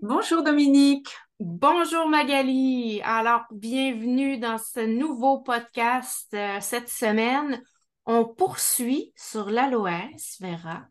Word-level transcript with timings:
Bonjour 0.00 0.44
Dominique. 0.44 1.08
Bonjour 1.40 2.08
Magali. 2.08 3.00
Alors, 3.02 3.42
bienvenue 3.50 4.38
dans 4.38 4.56
ce 4.56 4.78
nouveau 4.78 5.40
podcast 5.40 6.28
euh, 6.34 6.58
cette 6.60 6.88
semaine. 6.88 7.60
On 8.06 8.24
poursuit 8.24 9.12
sur 9.16 9.50
l'aloès 9.50 10.38
vera, 10.40 10.86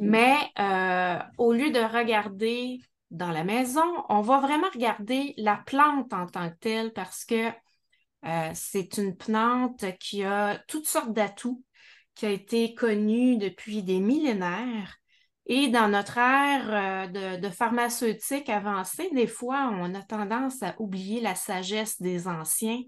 mais 0.00 0.36
euh, 0.58 1.18
au 1.38 1.52
lieu 1.52 1.70
de 1.70 1.78
regarder 1.78 2.80
dans 3.12 3.30
la 3.30 3.44
maison, 3.44 4.04
on 4.08 4.22
va 4.22 4.40
vraiment 4.40 4.68
regarder 4.74 5.34
la 5.36 5.56
plante 5.56 6.12
en 6.12 6.26
tant 6.26 6.50
que 6.50 6.56
telle 6.56 6.92
parce 6.92 7.24
que 7.24 7.50
euh, 8.24 8.50
c'est 8.54 8.98
une 8.98 9.16
plante 9.16 9.84
qui 10.00 10.24
a 10.24 10.58
toutes 10.66 10.88
sortes 10.88 11.12
d'atouts, 11.12 11.62
qui 12.16 12.26
a 12.26 12.30
été 12.30 12.74
connue 12.74 13.38
depuis 13.38 13.84
des 13.84 14.00
millénaires 14.00 14.96
et 15.48 15.68
dans 15.68 15.88
notre 15.88 16.18
ère 16.18 17.08
euh, 17.10 17.38
de, 17.38 17.48
pharmaceutique 17.48 18.50
avancée, 18.50 19.08
des 19.12 19.26
fois, 19.26 19.70
on 19.72 19.94
a 19.94 20.02
tendance 20.02 20.62
à 20.62 20.74
oublier 20.78 21.22
la 21.22 21.34
sagesse 21.34 22.00
des 22.02 22.28
anciens. 22.28 22.82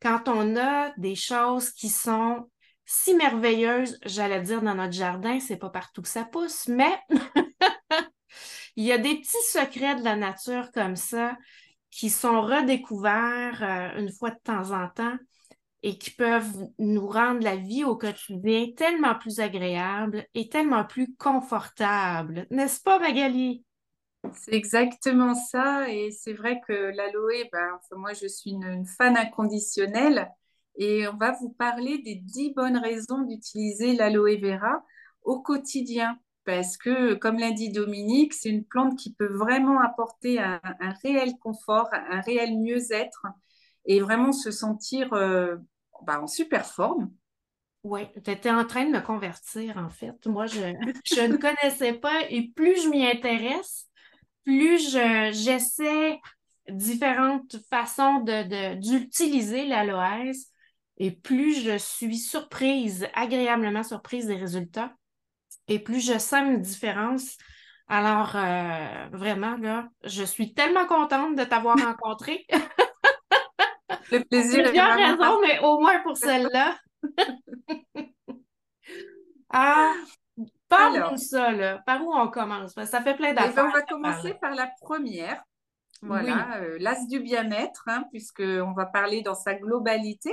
Quand 0.00 0.28
on 0.28 0.56
a 0.56 0.92
des 0.98 1.14
choses 1.14 1.70
qui 1.70 1.88
sont 1.88 2.50
si 2.84 3.14
merveilleuses, 3.14 3.98
j'allais 4.04 4.42
dire 4.42 4.62
dans 4.62 4.74
notre 4.74 4.92
jardin, 4.92 5.38
c'est 5.38 5.56
pas 5.56 5.70
partout 5.70 6.02
que 6.02 6.08
ça 6.08 6.24
pousse, 6.24 6.66
mais 6.66 6.98
il 8.76 8.84
y 8.84 8.90
a 8.90 8.98
des 8.98 9.14
petits 9.14 9.46
secrets 9.48 9.94
de 9.94 10.02
la 10.02 10.16
nature 10.16 10.72
comme 10.72 10.96
ça 10.96 11.36
qui 11.92 12.10
sont 12.10 12.42
redécouverts 12.42 13.62
euh, 13.62 14.00
une 14.00 14.10
fois 14.10 14.30
de 14.30 14.40
temps 14.42 14.72
en 14.72 14.88
temps 14.88 15.16
et 15.82 15.98
qui 15.98 16.10
peuvent 16.10 16.68
nous 16.78 17.06
rendre 17.06 17.42
la 17.42 17.56
vie 17.56 17.84
au 17.84 17.96
quotidien 17.96 18.66
tellement 18.76 19.16
plus 19.16 19.40
agréable 19.40 20.26
et 20.34 20.48
tellement 20.48 20.84
plus 20.84 21.14
confortable. 21.16 22.46
N'est-ce 22.50 22.80
pas, 22.80 22.98
Magali? 23.00 23.64
C'est 24.34 24.54
exactement 24.54 25.34
ça. 25.34 25.90
Et 25.90 26.12
c'est 26.12 26.32
vrai 26.32 26.60
que 26.66 26.72
l'aloe, 26.72 27.48
ben, 27.52 27.78
moi, 27.96 28.12
je 28.12 28.26
suis 28.26 28.52
une, 28.52 28.86
fan 28.86 29.16
inconditionnelle. 29.16 30.30
Et 30.76 31.06
on 31.08 31.16
va 31.16 31.32
vous 31.32 31.50
parler 31.50 31.98
des 31.98 32.14
dix 32.14 32.54
bonnes 32.54 32.78
raisons 32.78 33.22
d'utiliser 33.22 33.94
l'aloe 33.94 34.38
vera 34.40 34.84
au 35.22 35.40
quotidien. 35.40 36.18
Parce 36.44 36.76
que, 36.76 37.14
comme 37.14 37.38
l'a 37.38 37.52
dit 37.52 37.70
Dominique, 37.70 38.34
c'est 38.34 38.48
une 38.48 38.64
plante 38.64 38.96
qui 38.98 39.12
peut 39.14 39.32
vraiment 39.32 39.80
apporter 39.80 40.40
un, 40.40 40.60
réel 41.02 41.34
confort, 41.40 41.88
un 41.92 42.20
réel 42.20 42.58
mieux-être 42.58 43.26
et 43.84 44.00
vraiment 44.00 44.32
se 44.32 44.50
sentir 44.50 45.12
euh, 45.12 45.56
bah, 46.04 46.20
en 46.20 46.26
super 46.26 46.66
forme. 46.66 47.10
Oui, 47.84 48.02
tu 48.24 48.30
étais 48.30 48.50
en 48.50 48.64
train 48.64 48.84
de 48.84 48.90
me 48.90 49.00
convertir, 49.00 49.76
en 49.76 49.88
fait. 49.88 50.26
Moi, 50.26 50.46
je, 50.46 50.56
ne 51.26 51.36
connaissais 51.36 51.94
pas 51.94 52.22
et 52.30 52.52
plus 52.54 52.84
je 52.84 52.88
m'y 52.88 53.04
intéresse, 53.06 53.88
plus 54.44 54.90
j'essaie 55.32 56.20
différentes 56.68 57.56
façons 57.68 58.20
d'utiliser 58.20 59.64
de, 59.64 59.70
l'aloès 59.70 60.46
et 60.98 61.10
plus 61.10 61.60
je 61.60 61.76
suis 61.76 62.18
surprise, 62.18 63.08
agréablement 63.14 63.82
surprise 63.82 64.26
des 64.26 64.36
résultats 64.36 64.92
et 65.66 65.78
plus 65.80 66.00
je 66.00 66.18
sens 66.18 66.42
une 66.42 66.60
différence. 66.60 67.36
Alors, 67.88 68.36
euh, 68.36 69.08
vraiment, 69.12 69.56
là, 69.56 69.88
je 70.04 70.22
suis 70.22 70.54
tellement 70.54 70.86
contente 70.86 71.36
de 71.36 71.44
t'avoir 71.44 71.76
rencontré. 71.84 72.46
Le 74.12 74.24
plaisir 74.24 74.64
Plusieurs 74.64 74.94
raisons, 74.94 75.40
mais 75.40 75.58
au 75.60 75.80
moins 75.80 76.00
pour 76.00 76.16
celle-là. 76.16 76.76
ah, 79.50 79.94
parle-nous 80.68 81.16
ça, 81.16 81.50
là. 81.52 81.82
Par 81.86 82.04
où 82.04 82.12
on 82.14 82.28
commence? 82.28 82.74
Ça 82.74 83.00
fait 83.00 83.14
plein 83.14 83.30
eh 83.30 83.34
ben, 83.34 83.46
d'affaires. 83.46 83.64
on 83.64 83.72
va 83.72 83.82
commencer 83.82 84.34
par 84.34 84.54
la 84.54 84.70
première. 84.82 85.42
Voilà, 86.02 86.58
euh, 86.60 86.78
l'as 86.80 87.06
du 87.06 87.20
bien-être, 87.20 87.84
hein, 87.86 88.04
puisqu'on 88.10 88.72
va 88.72 88.86
parler 88.86 89.22
dans 89.22 89.36
sa 89.36 89.54
globalité. 89.54 90.30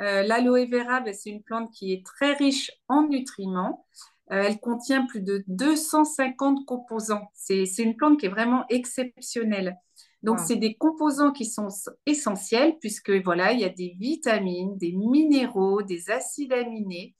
Euh, 0.00 0.22
l'aloe 0.22 0.66
vera, 0.70 1.00
ben, 1.00 1.12
c'est 1.12 1.30
une 1.30 1.42
plante 1.42 1.70
qui 1.72 1.92
est 1.92 2.06
très 2.06 2.32
riche 2.32 2.70
en 2.88 3.08
nutriments. 3.08 3.84
Euh, 4.30 4.44
elle 4.46 4.60
contient 4.60 5.04
plus 5.04 5.20
de 5.20 5.44
250 5.48 6.64
composants. 6.64 7.28
C'est 7.34 7.66
une 7.78 7.96
plante 7.96 8.18
qui 8.18 8.26
est 8.26 8.30
vraiment 8.30 8.64
exceptionnelle. 8.70 9.76
Donc, 10.22 10.38
c'est 10.38 10.56
des 10.56 10.74
composants 10.74 11.32
qui 11.32 11.46
sont 11.46 11.68
essentiels 12.06 12.76
puisque 12.80 13.10
voilà, 13.10 13.52
il 13.52 13.60
y 13.60 13.64
a 13.64 13.68
des 13.68 13.96
vitamines, 13.98 14.76
des 14.78 14.92
minéraux, 14.92 15.82
des 15.82 16.10
acides 16.10 16.52
aminés, 16.52 17.16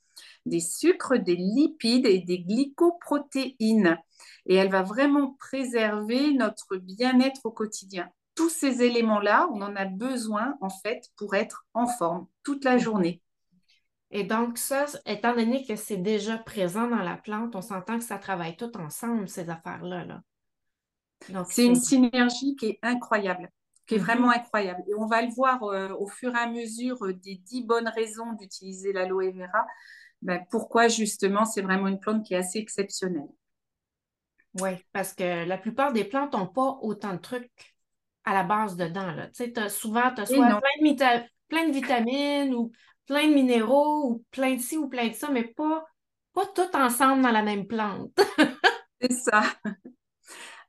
des 0.46 0.60
sucres, 0.60 1.18
des 1.18 1.36
lipides 1.36 2.06
et 2.06 2.20
des 2.20 2.40
glycoprotéines. 2.40 3.98
Et 4.46 4.54
elle 4.54 4.70
va 4.70 4.82
vraiment 4.82 5.36
préserver 5.38 6.32
notre 6.32 6.76
bien-être 6.76 7.40
au 7.44 7.50
quotidien. 7.50 8.08
Tous 8.34 8.48
ces 8.48 8.82
éléments-là, 8.82 9.48
on 9.52 9.60
en 9.62 9.76
a 9.76 9.84
besoin 9.84 10.56
en 10.60 10.70
fait 10.70 11.10
pour 11.16 11.34
être 11.34 11.66
en 11.74 11.86
forme 11.86 12.26
toute 12.44 12.64
la 12.64 12.78
journée. 12.78 13.20
Et 14.10 14.24
donc, 14.24 14.58
ça, 14.58 14.84
étant 15.06 15.34
donné 15.34 15.64
que 15.66 15.74
c'est 15.74 15.96
déjà 15.96 16.36
présent 16.36 16.86
dans 16.86 17.02
la 17.02 17.16
plante, 17.16 17.56
on 17.56 17.62
s'entend 17.62 17.98
que 17.98 18.04
ça 18.04 18.18
travaille 18.18 18.56
tout 18.56 18.76
ensemble, 18.76 19.28
ces 19.28 19.48
affaires-là. 19.48 20.04
Là. 20.04 20.22
C'est 21.48 21.64
une 21.64 21.76
synergie 21.76 22.56
qui 22.56 22.66
est 22.66 22.78
incroyable, 22.82 23.50
qui 23.86 23.94
est 23.94 23.98
mhm. 23.98 24.04
vraiment 24.04 24.30
incroyable. 24.30 24.82
Et 24.88 24.94
on 24.94 25.06
va 25.06 25.22
le 25.22 25.32
voir 25.32 25.62
euh, 25.64 25.88
au 25.98 26.06
fur 26.06 26.34
et 26.34 26.38
à 26.38 26.46
mesure 26.46 27.04
euh, 27.04 27.12
des 27.12 27.36
dix 27.36 27.62
bonnes 27.62 27.88
raisons 27.88 28.32
d'utiliser 28.32 28.92
l'aloe 28.92 29.32
vera. 29.32 29.66
Ben, 30.22 30.44
pourquoi 30.50 30.88
justement 30.88 31.44
c'est 31.44 31.62
vraiment 31.62 31.88
une 31.88 31.98
plante 31.98 32.24
qui 32.24 32.34
est 32.34 32.38
assez 32.38 32.58
exceptionnelle. 32.58 33.28
Oui, 34.60 34.70
parce 34.92 35.14
que 35.14 35.46
la 35.46 35.56
plupart 35.56 35.92
des 35.92 36.04
plantes 36.04 36.34
n'ont 36.34 36.46
pas 36.46 36.78
autant 36.82 37.14
de 37.14 37.18
trucs 37.18 37.74
à 38.24 38.34
la 38.34 38.44
base 38.44 38.76
dedans. 38.76 39.10
Là. 39.12 39.28
Tu 39.28 39.52
sais, 39.52 39.68
souvent, 39.68 40.12
tu 40.14 40.20
as 40.20 40.26
soit 40.26 40.36
plein 40.46 40.92
de, 40.92 41.26
plein 41.48 41.68
de, 41.68 41.72
vitamines 41.72 42.54
ou 42.54 42.70
plein 43.06 43.28
de 43.28 43.34
minéraux 43.34 44.10
ou 44.10 44.24
plein 44.30 44.54
de 44.54 44.60
ci 44.60 44.76
ou 44.76 44.88
plein 44.88 45.08
de 45.08 45.14
ça, 45.14 45.30
mais 45.30 45.44
pas, 45.44 45.84
pas 46.34 46.46
tout 46.54 46.76
ensemble 46.76 47.22
dans 47.22 47.30
la 47.30 47.42
même 47.42 47.66
plante. 47.66 48.12
c'est 49.00 49.12
ça. 49.12 49.42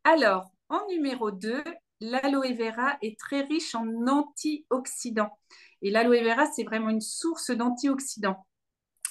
Alors, 0.03 0.51
en 0.69 0.85
numéro 0.87 1.31
2, 1.31 1.63
l'aloe 2.01 2.53
vera 2.53 2.97
est 3.01 3.17
très 3.17 3.41
riche 3.41 3.73
en 3.73 3.87
antioxydants. 4.07 5.37
Et 5.81 5.91
l'aloe 5.91 6.23
vera, 6.23 6.45
c'est 6.51 6.63
vraiment 6.63 6.89
une 6.89 7.01
source 7.01 7.51
d'antioxydants. 7.51 8.45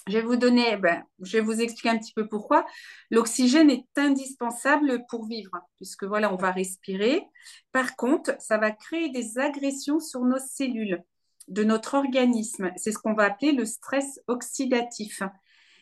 Je 0.09 0.15
vais 0.15 0.23
vous 0.23 0.37
donner, 0.37 0.77
ben, 0.77 1.05
je 1.21 1.39
vais 1.39 1.43
vous 1.43 1.61
expliquer 1.61 1.91
un 1.91 1.99
petit 1.99 2.13
peu 2.13 2.29
pourquoi. 2.29 2.67
L'oxygène 3.11 3.71
est 3.71 3.87
indispensable 3.97 5.05
pour 5.09 5.27
vivre, 5.27 5.53
puisque 5.77 6.05
voilà, 6.05 6.33
on 6.33 6.37
va 6.37 6.51
respirer. 6.51 7.23
Par 7.71 7.97
contre, 7.97 8.35
ça 8.41 8.59
va 8.59 8.73
créer 8.73 9.11
des 9.11 9.39
agressions 9.39 10.01
sur 10.01 10.23
nos 10.23 10.41
cellules 10.41 11.03
de 11.49 11.65
notre 11.65 11.95
organisme. 11.95 12.73
C'est 12.77 12.93
ce 12.93 12.99
qu'on 12.99 13.15
va 13.15 13.25
appeler 13.25 13.53
le 13.53 13.65
stress 13.65 14.21
oxydatif. 14.27 15.23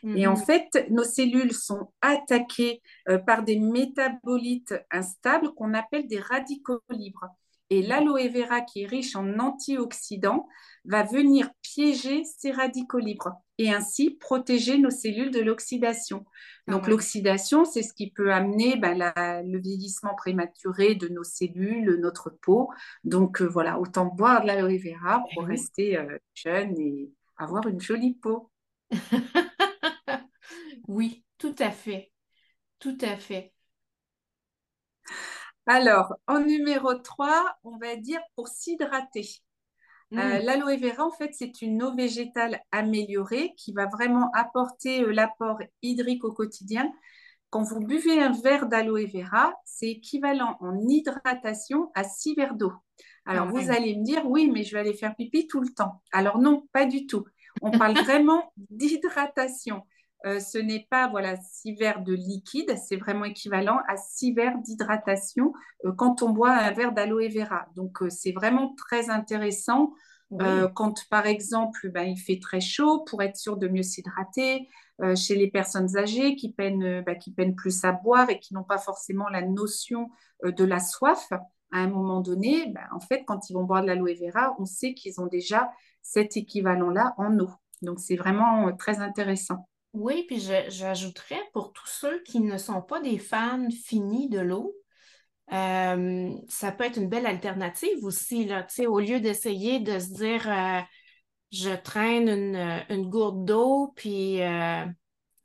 Et 0.04 0.26
en 0.26 0.36
mhm. 0.36 0.44
fait, 0.44 0.86
nos 0.90 1.04
cellules 1.04 1.52
sont 1.52 1.92
attaquées 2.00 2.80
euh, 3.08 3.18
par 3.18 3.42
des 3.42 3.58
métabolites 3.58 4.74
instables 4.90 5.52
qu'on 5.54 5.74
appelle 5.74 6.06
des 6.06 6.20
radicaux 6.20 6.80
libres. 6.90 7.26
Et 7.72 7.82
l'aloe 7.82 8.28
vera, 8.28 8.62
qui 8.62 8.82
est 8.82 8.86
riche 8.86 9.14
en 9.14 9.38
antioxydants, 9.38 10.48
va 10.84 11.04
venir 11.04 11.50
piéger 11.62 12.24
ces 12.24 12.50
radicaux 12.50 12.98
libres 12.98 13.40
et 13.58 13.70
ainsi 13.72 14.10
protéger 14.10 14.76
nos 14.78 14.90
cellules 14.90 15.30
de 15.30 15.40
l'oxydation. 15.40 16.24
Ah 16.66 16.72
Donc 16.72 16.88
l'oxydation, 16.88 17.64
c'est 17.64 17.82
ce 17.82 17.92
qui 17.92 18.10
peut 18.10 18.32
amener 18.32 18.76
ben, 18.76 19.12
le 19.44 19.58
vieillissement 19.60 20.14
prématuré 20.16 20.96
de 20.96 21.08
nos 21.08 21.22
cellules, 21.22 21.98
notre 22.00 22.30
peau. 22.30 22.70
Donc 23.04 23.40
euh, 23.40 23.46
voilà, 23.46 23.78
autant 23.78 24.06
boire 24.06 24.42
de 24.42 24.48
l'aloe 24.48 24.78
vera 24.78 25.22
pour 25.34 25.44
eh 25.44 25.52
rester 25.52 25.96
euh, 25.96 26.18
jeune 26.34 26.76
et 26.76 27.12
avoir 27.36 27.68
une 27.68 27.80
jolie 27.80 28.14
peau. 28.14 28.50
Oui, 30.90 31.24
tout 31.38 31.54
à 31.60 31.70
fait. 31.70 32.10
Tout 32.80 32.98
à 33.00 33.16
fait. 33.16 33.52
Alors, 35.64 36.16
en 36.26 36.40
numéro 36.40 36.94
3, 36.94 37.58
on 37.62 37.78
va 37.78 37.94
dire 37.94 38.20
pour 38.34 38.48
s'hydrater. 38.48 39.28
Euh, 40.14 40.16
mm. 40.16 40.42
L'aloe 40.42 40.76
vera, 40.78 41.06
en 41.06 41.12
fait, 41.12 41.30
c'est 41.32 41.62
une 41.62 41.80
eau 41.84 41.94
végétale 41.94 42.60
améliorée 42.72 43.54
qui 43.56 43.72
va 43.72 43.86
vraiment 43.86 44.32
apporter 44.34 45.04
euh, 45.04 45.12
l'apport 45.12 45.60
hydrique 45.80 46.24
au 46.24 46.32
quotidien. 46.32 46.92
Quand 47.50 47.62
vous 47.62 47.78
buvez 47.78 48.20
un 48.20 48.32
verre 48.32 48.66
d'aloe 48.66 49.06
vera, 49.06 49.54
c'est 49.64 49.90
équivalent 49.90 50.56
en 50.58 50.76
hydratation 50.88 51.92
à 51.94 52.02
6 52.02 52.34
verres 52.34 52.56
d'eau. 52.56 52.72
Alors, 53.26 53.46
ah 53.46 53.52
vous 53.52 53.70
allez 53.70 53.96
me 53.96 54.02
dire, 54.02 54.28
oui, 54.28 54.50
mais 54.50 54.64
je 54.64 54.72
vais 54.72 54.80
aller 54.80 54.94
faire 54.94 55.14
pipi 55.14 55.46
tout 55.46 55.60
le 55.60 55.72
temps. 55.72 56.02
Alors, 56.10 56.38
non, 56.38 56.66
pas 56.72 56.84
du 56.84 57.06
tout. 57.06 57.24
On 57.62 57.70
parle 57.70 57.94
vraiment 57.94 58.52
d'hydratation. 58.56 59.84
Euh, 60.26 60.38
ce 60.38 60.58
n'est 60.58 60.86
pas 60.90 61.08
voilà 61.08 61.36
six 61.38 61.74
verres 61.74 62.02
de 62.02 62.12
liquide, 62.12 62.76
c'est 62.76 62.96
vraiment 62.96 63.24
équivalent 63.24 63.80
à 63.88 63.96
six 63.96 64.32
verres 64.32 64.58
d'hydratation 64.58 65.54
euh, 65.86 65.92
quand 65.92 66.22
on 66.22 66.30
boit 66.30 66.52
un 66.52 66.72
verre 66.72 66.92
d'aloe 66.92 67.28
vera. 67.28 67.66
Donc 67.74 68.02
euh, 68.02 68.10
c'est 68.10 68.32
vraiment 68.32 68.74
très 68.76 69.10
intéressant 69.10 69.92
quand, 70.76 71.08
par 71.10 71.26
exemple, 71.26 71.90
ben, 71.90 72.04
il 72.04 72.16
fait 72.16 72.38
très 72.40 72.60
chaud, 72.60 73.00
pour 73.00 73.20
être 73.20 73.34
sûr 73.34 73.56
de 73.56 73.66
mieux 73.66 73.82
s'hydrater, 73.82 74.68
chez 75.16 75.34
les 75.34 75.50
personnes 75.50 75.96
âgées 75.96 76.36
qui 76.36 76.52
peinent, 76.52 77.02
ben, 77.04 77.18
qui 77.18 77.32
peinent 77.32 77.56
plus 77.56 77.84
à 77.84 77.90
boire 77.90 78.30
et 78.30 78.38
qui 78.38 78.54
n'ont 78.54 78.62
pas 78.62 78.78
forcément 78.78 79.28
la 79.28 79.42
notion 79.42 80.08
de 80.44 80.64
la 80.64 80.78
soif, 80.78 81.32
à 81.32 81.78
un 81.78 81.88
moment 81.88 82.20
donné, 82.20 82.66
ben, 82.68 82.86
en 82.94 83.00
fait, 83.00 83.24
quand 83.24 83.50
ils 83.50 83.54
vont 83.54 83.64
boire 83.64 83.82
de 83.82 83.88
l'aloe 83.88 84.14
vera, 84.14 84.54
on 84.60 84.66
sait 84.66 84.94
qu'ils 84.94 85.20
ont 85.20 85.26
déjà 85.26 85.68
cet 86.00 86.36
équivalent-là 86.36 87.12
en 87.18 87.36
eau. 87.40 87.50
Donc, 87.82 87.98
c'est 87.98 88.14
vraiment 88.14 88.72
très 88.76 89.00
intéressant. 89.00 89.68
Oui, 89.92 90.24
puis 90.28 90.40
j'ajouterais 90.40 91.42
pour 91.52 91.72
tous 91.72 91.88
ceux 91.88 92.22
qui 92.22 92.40
ne 92.40 92.58
sont 92.58 92.80
pas 92.80 93.00
des 93.00 93.18
fans 93.18 93.68
finis 93.70 94.28
de 94.28 94.38
l'eau, 94.38 94.74
euh, 95.52 96.32
ça 96.48 96.70
peut 96.70 96.84
être 96.84 96.96
une 96.96 97.08
belle 97.08 97.26
alternative 97.26 98.04
aussi. 98.04 98.44
Là, 98.44 98.66
au 98.86 99.00
lieu 99.00 99.20
d'essayer 99.20 99.80
de 99.80 99.98
se 99.98 100.14
dire 100.14 100.48
euh, 100.48 100.80
je 101.50 101.70
traîne 101.70 102.28
une, 102.88 103.08
gourde 103.08 103.44
d'eau, 103.44 103.92
puis 103.96 104.40
euh, 104.42 104.86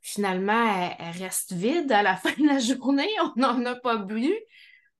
finalement, 0.02 0.94
elle, 0.98 1.22
reste 1.22 1.52
vide 1.52 1.90
à 1.90 2.02
la 2.02 2.16
fin 2.16 2.32
de 2.40 2.46
la 2.46 2.60
journée, 2.60 3.08
on 3.20 3.40
n'en 3.40 3.64
a 3.64 3.74
pas 3.74 3.96
bu. 3.96 4.32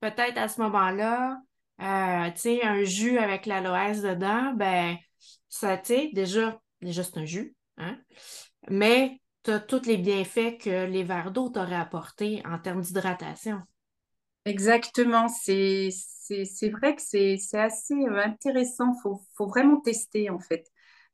Peut-être 0.00 0.38
à 0.38 0.48
ce 0.48 0.60
moment-là, 0.62 1.38
un 1.78 2.82
jus 2.82 3.18
avec 3.18 3.46
l'aloès 3.46 4.02
dedans, 4.02 4.52
ben, 4.54 4.96
ça, 5.48 5.76
déjà, 6.12 6.60
déjà 6.80 7.04
c'est 7.04 7.18
un 7.18 7.24
jus, 7.24 7.54
hein? 7.78 7.96
mais 8.68 9.20
tu 9.46 9.52
as 9.52 9.60
tous 9.60 9.86
les 9.86 9.96
bienfaits 9.96 10.58
que 10.60 10.86
les 10.86 11.04
verres 11.04 11.30
d'eau 11.30 11.48
t'auraient 11.48 11.76
apporté 11.76 12.42
en 12.44 12.58
termes 12.58 12.80
d'hydratation. 12.80 13.62
Exactement, 14.44 15.28
c'est 15.28 15.90
vrai 16.72 16.96
que 16.96 17.02
c'est 17.02 17.38
assez 17.52 17.94
euh, 17.94 18.24
intéressant, 18.24 18.92
il 18.92 19.00
faut, 19.02 19.46
vraiment 19.46 19.80
tester 19.80 20.30
en 20.30 20.40
fait. 20.40 20.66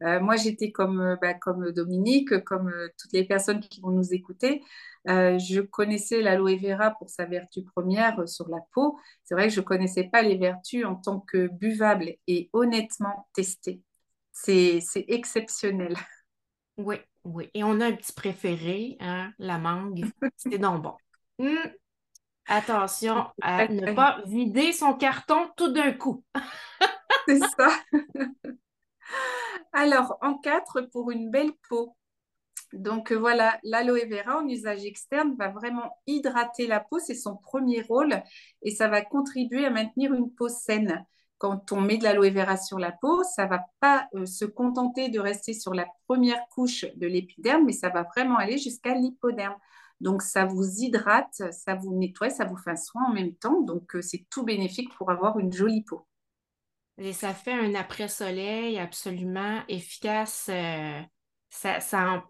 Euh, 0.02 0.18
moi, 0.18 0.36
j'étais 0.36 0.72
comme, 0.72 1.00
euh, 1.00 1.16
bah, 1.20 1.34
comme 1.34 1.72
Dominique, 1.72 2.42
comme 2.44 2.72
toutes 2.98 3.12
les 3.12 3.24
personnes 3.24 3.60
qui 3.60 3.82
vont 3.82 3.90
nous 3.90 4.14
écouter. 4.14 4.62
je 5.04 5.60
connaissais 5.60 6.22
l'aloe 6.22 6.56
vera 6.56 6.92
pour 6.92 7.10
sa 7.10 7.26
vertu 7.26 7.62
première 7.64 8.26
sur 8.26 8.48
la 8.48 8.60
peau. 8.72 8.98
C'est 9.24 9.34
vrai 9.34 9.48
que 9.48 9.54
je 9.54 9.60
ne 9.60 9.66
connaissais 9.66 10.04
pas 10.04 10.22
les 10.22 10.38
vertus 10.38 10.86
en 10.86 10.94
tant 10.94 11.20
que 11.20 11.48
buvable 11.48 12.14
et 12.26 12.48
honnêtement 12.54 13.28
testé. 13.34 13.82
C'est 14.32 14.80
exceptionnel. 15.08 15.94
Oui, 16.78 16.96
oui. 17.24 17.50
Et 17.54 17.64
on 17.64 17.80
a 17.80 17.86
un 17.86 17.92
petit 17.92 18.12
préféré, 18.12 18.96
hein, 19.00 19.32
la 19.38 19.58
mangue. 19.58 20.04
C'est 20.36 20.58
donc 20.58 20.82
bon. 20.82 20.94
Hum, 21.38 21.58
Attention 22.46 23.26
à 23.40 23.68
ne 23.68 23.92
pas 23.94 24.20
vider 24.26 24.72
son 24.72 24.94
carton 24.94 25.48
tout 25.56 25.72
d'un 25.72 25.92
coup. 25.92 26.24
C'est 27.28 27.38
ça. 27.56 27.68
Alors, 29.72 30.18
en 30.20 30.34
quatre, 30.38 30.82
pour 30.92 31.10
une 31.10 31.30
belle 31.30 31.52
peau. 31.68 31.96
Donc 32.72 33.12
euh, 33.12 33.16
voilà, 33.16 33.58
l'aloe 33.62 34.08
vera 34.08 34.38
en 34.38 34.48
usage 34.48 34.84
externe 34.84 35.34
va 35.38 35.48
vraiment 35.48 35.98
hydrater 36.06 36.66
la 36.66 36.80
peau, 36.80 36.98
c'est 36.98 37.14
son 37.14 37.36
premier 37.36 37.82
rôle 37.82 38.22
et 38.62 38.70
ça 38.70 38.88
va 38.88 39.02
contribuer 39.02 39.66
à 39.66 39.70
maintenir 39.70 40.14
une 40.14 40.32
peau 40.32 40.48
saine. 40.48 41.04
Quand 41.42 41.72
on 41.72 41.80
met 41.80 41.98
de 41.98 42.04
l'aloe 42.04 42.30
vera 42.30 42.56
sur 42.56 42.78
la 42.78 42.92
peau, 42.92 43.24
ça 43.24 43.46
ne 43.46 43.50
va 43.50 43.64
pas 43.80 44.06
euh, 44.14 44.26
se 44.26 44.44
contenter 44.44 45.08
de 45.08 45.18
rester 45.18 45.54
sur 45.54 45.74
la 45.74 45.88
première 46.06 46.40
couche 46.50 46.84
de 46.94 47.08
l'épiderme, 47.08 47.64
mais 47.64 47.72
ça 47.72 47.88
va 47.88 48.04
vraiment 48.04 48.36
aller 48.36 48.58
jusqu'à 48.58 48.94
l'hypoderme. 48.94 49.56
Donc, 50.00 50.22
ça 50.22 50.44
vous 50.44 50.64
hydrate, 50.78 51.42
ça 51.50 51.74
vous 51.74 51.98
nettoie, 51.98 52.30
ça 52.30 52.44
vous 52.44 52.56
fait 52.56 52.70
un 52.70 52.76
soin 52.76 53.06
en 53.08 53.12
même 53.12 53.34
temps. 53.34 53.60
Donc, 53.60 53.96
euh, 53.96 54.02
c'est 54.02 54.24
tout 54.30 54.44
bénéfique 54.44 54.94
pour 54.94 55.10
avoir 55.10 55.36
une 55.40 55.52
jolie 55.52 55.82
peau. 55.82 56.06
Et 56.96 57.12
ça 57.12 57.34
fait 57.34 57.54
un 57.54 57.74
après-soleil 57.74 58.78
absolument 58.78 59.62
efficace. 59.66 60.46
Euh, 60.48 61.00
ça, 61.50 61.80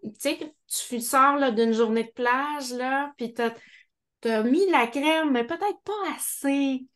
tu 0.02 0.10
sais, 0.20 0.54
tu 0.66 1.00
sors 1.00 1.52
d'une 1.52 1.74
journée 1.74 2.04
de 2.04 2.12
plage, 2.12 2.72
là, 2.72 3.12
puis 3.18 3.34
tu 3.34 3.42
as, 3.42 3.54
mis 4.28 4.70
la 4.70 4.86
crème, 4.86 5.32
mais 5.32 5.44
peut-être 5.44 5.80
pas 5.84 6.14
assez. 6.16 6.86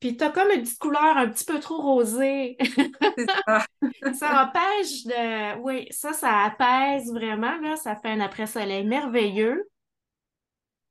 Puis 0.00 0.16
tu 0.16 0.24
as 0.24 0.30
comme 0.30 0.50
une 0.50 0.62
petite 0.62 0.78
couleur 0.78 1.16
un 1.16 1.28
petit 1.28 1.44
peu 1.44 1.58
trop 1.58 1.80
rosée. 1.80 2.56
ça. 3.46 3.64
ça 4.12 4.44
empêche 4.44 5.04
de. 5.04 5.58
Oui, 5.60 5.86
ça, 5.90 6.12
ça 6.12 6.42
apaise 6.42 7.12
vraiment, 7.12 7.58
là. 7.60 7.76
Ça 7.76 7.96
fait 7.96 8.10
un 8.10 8.20
après-soleil 8.20 8.84
merveilleux. 8.84 9.68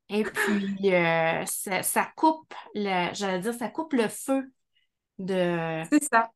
Et 0.09 0.23
puis, 0.23 0.93
euh, 0.93 1.43
ça, 1.45 2.11
coupe, 2.15 2.53
le, 2.75 3.13
j'allais 3.13 3.39
dire, 3.39 3.53
ça 3.53 3.69
coupe 3.69 3.93
le 3.93 4.07
feu 4.07 4.51
de... 5.17 5.81
C'est 5.91 6.03
ça. 6.03 6.29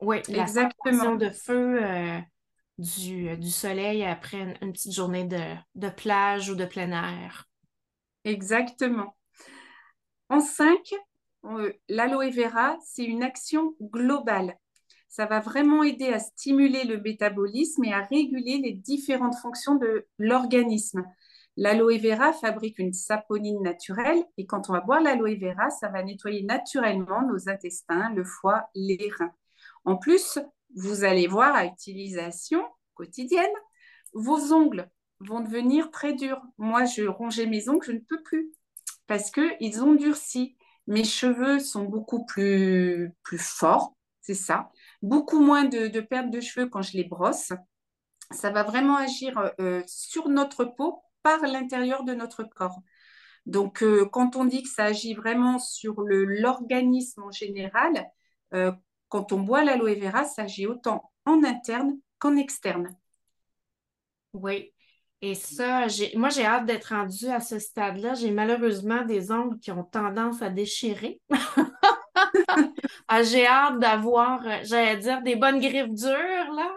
Oui, 0.00 0.18
Exactement. 0.28 1.16
de 1.16 1.30
feu 1.30 1.82
euh, 1.82 2.18
du, 2.76 3.36
du, 3.38 3.50
soleil 3.50 4.04
après 4.04 4.56
une, 4.60 4.72
petite 4.72 4.92
journée 4.92 5.24
de, 5.24 5.40
de, 5.74 5.88
plage 5.88 6.50
ou 6.50 6.54
de 6.54 6.66
plein 6.66 6.92
air. 6.92 7.47
Exactement. 8.24 9.14
En 10.28 10.40
cinq, 10.40 10.92
euh, 11.44 11.72
l'aloe 11.88 12.30
vera, 12.30 12.76
c'est 12.84 13.04
une 13.04 13.22
action 13.22 13.74
globale. 13.80 14.58
Ça 15.08 15.26
va 15.26 15.40
vraiment 15.40 15.82
aider 15.82 16.08
à 16.08 16.18
stimuler 16.18 16.84
le 16.84 17.00
métabolisme 17.00 17.84
et 17.84 17.92
à 17.92 18.02
réguler 18.02 18.58
les 18.58 18.72
différentes 18.74 19.36
fonctions 19.36 19.76
de 19.76 20.06
l'organisme. 20.18 21.04
L'aloe 21.56 21.98
vera 21.98 22.32
fabrique 22.32 22.78
une 22.78 22.92
saponine 22.92 23.62
naturelle 23.62 24.22
et 24.36 24.46
quand 24.46 24.68
on 24.68 24.74
va 24.74 24.80
boire 24.80 25.00
l'aloe 25.00 25.36
vera, 25.40 25.70
ça 25.70 25.88
va 25.88 26.02
nettoyer 26.02 26.42
naturellement 26.42 27.22
nos 27.22 27.48
intestins, 27.48 28.12
le 28.14 28.24
foie, 28.24 28.68
les 28.74 29.10
reins. 29.18 29.32
En 29.84 29.96
plus, 29.96 30.38
vous 30.76 31.04
allez 31.04 31.26
voir 31.26 31.54
à 31.56 31.64
utilisation 31.64 32.62
quotidienne, 32.94 33.46
vos 34.12 34.52
ongles 34.52 34.88
vont 35.20 35.40
devenir 35.40 35.90
très 35.90 36.14
durs. 36.14 36.42
Moi, 36.58 36.84
je 36.84 37.04
rongeais 37.04 37.46
mes 37.46 37.68
ongles, 37.68 37.86
je 37.86 37.92
ne 37.92 37.98
peux 38.00 38.22
plus 38.22 38.52
parce 39.06 39.30
qu'ils 39.30 39.82
ont 39.82 39.94
durci. 39.94 40.56
Mes 40.86 41.04
cheveux 41.04 41.58
sont 41.58 41.84
beaucoup 41.84 42.24
plus, 42.24 43.12
plus 43.22 43.38
forts, 43.42 43.96
c'est 44.20 44.34
ça. 44.34 44.70
Beaucoup 45.02 45.40
moins 45.40 45.64
de, 45.64 45.88
de 45.88 46.30
de 46.30 46.40
cheveux 46.40 46.68
quand 46.68 46.82
je 46.82 46.96
les 46.96 47.04
brosse. 47.04 47.52
Ça 48.30 48.50
va 48.50 48.62
vraiment 48.62 48.96
agir 48.96 49.52
euh, 49.60 49.82
sur 49.86 50.28
notre 50.28 50.64
peau 50.64 51.02
par 51.22 51.40
l'intérieur 51.42 52.04
de 52.04 52.14
notre 52.14 52.44
corps. 52.44 52.80
Donc, 53.46 53.82
euh, 53.82 54.06
quand 54.12 54.36
on 54.36 54.44
dit 54.44 54.62
que 54.62 54.68
ça 54.68 54.84
agit 54.84 55.14
vraiment 55.14 55.58
sur 55.58 55.94
l'organisme 56.02 57.22
en 57.22 57.30
général, 57.30 58.06
euh, 58.54 58.72
quand 59.08 59.32
on 59.32 59.40
boit 59.40 59.64
l'aloe 59.64 59.94
vera, 59.94 60.24
ça 60.24 60.42
agit 60.42 60.66
autant 60.66 61.10
en 61.24 61.42
interne 61.44 61.98
qu'en 62.18 62.36
externe. 62.36 62.94
Oui. 64.32 64.72
Et 65.20 65.34
ça, 65.34 65.86
moi, 66.14 66.28
j'ai 66.28 66.44
hâte 66.44 66.66
d'être 66.66 66.94
rendue 66.94 67.26
à 67.28 67.40
ce 67.40 67.58
stade-là. 67.58 68.14
J'ai 68.14 68.30
malheureusement 68.30 69.04
des 69.04 69.32
ongles 69.32 69.58
qui 69.58 69.72
ont 69.72 69.84
tendance 69.84 70.42
à 70.42 70.50
déchirer. 70.50 71.20
Ah, 73.08 73.22
j'ai 73.22 73.46
hâte 73.46 73.78
d'avoir, 73.78 74.42
j'allais 74.64 74.96
dire, 74.98 75.22
des 75.22 75.36
bonnes 75.36 75.60
griffes 75.60 75.92
dures, 75.94 76.52
là. 76.54 76.74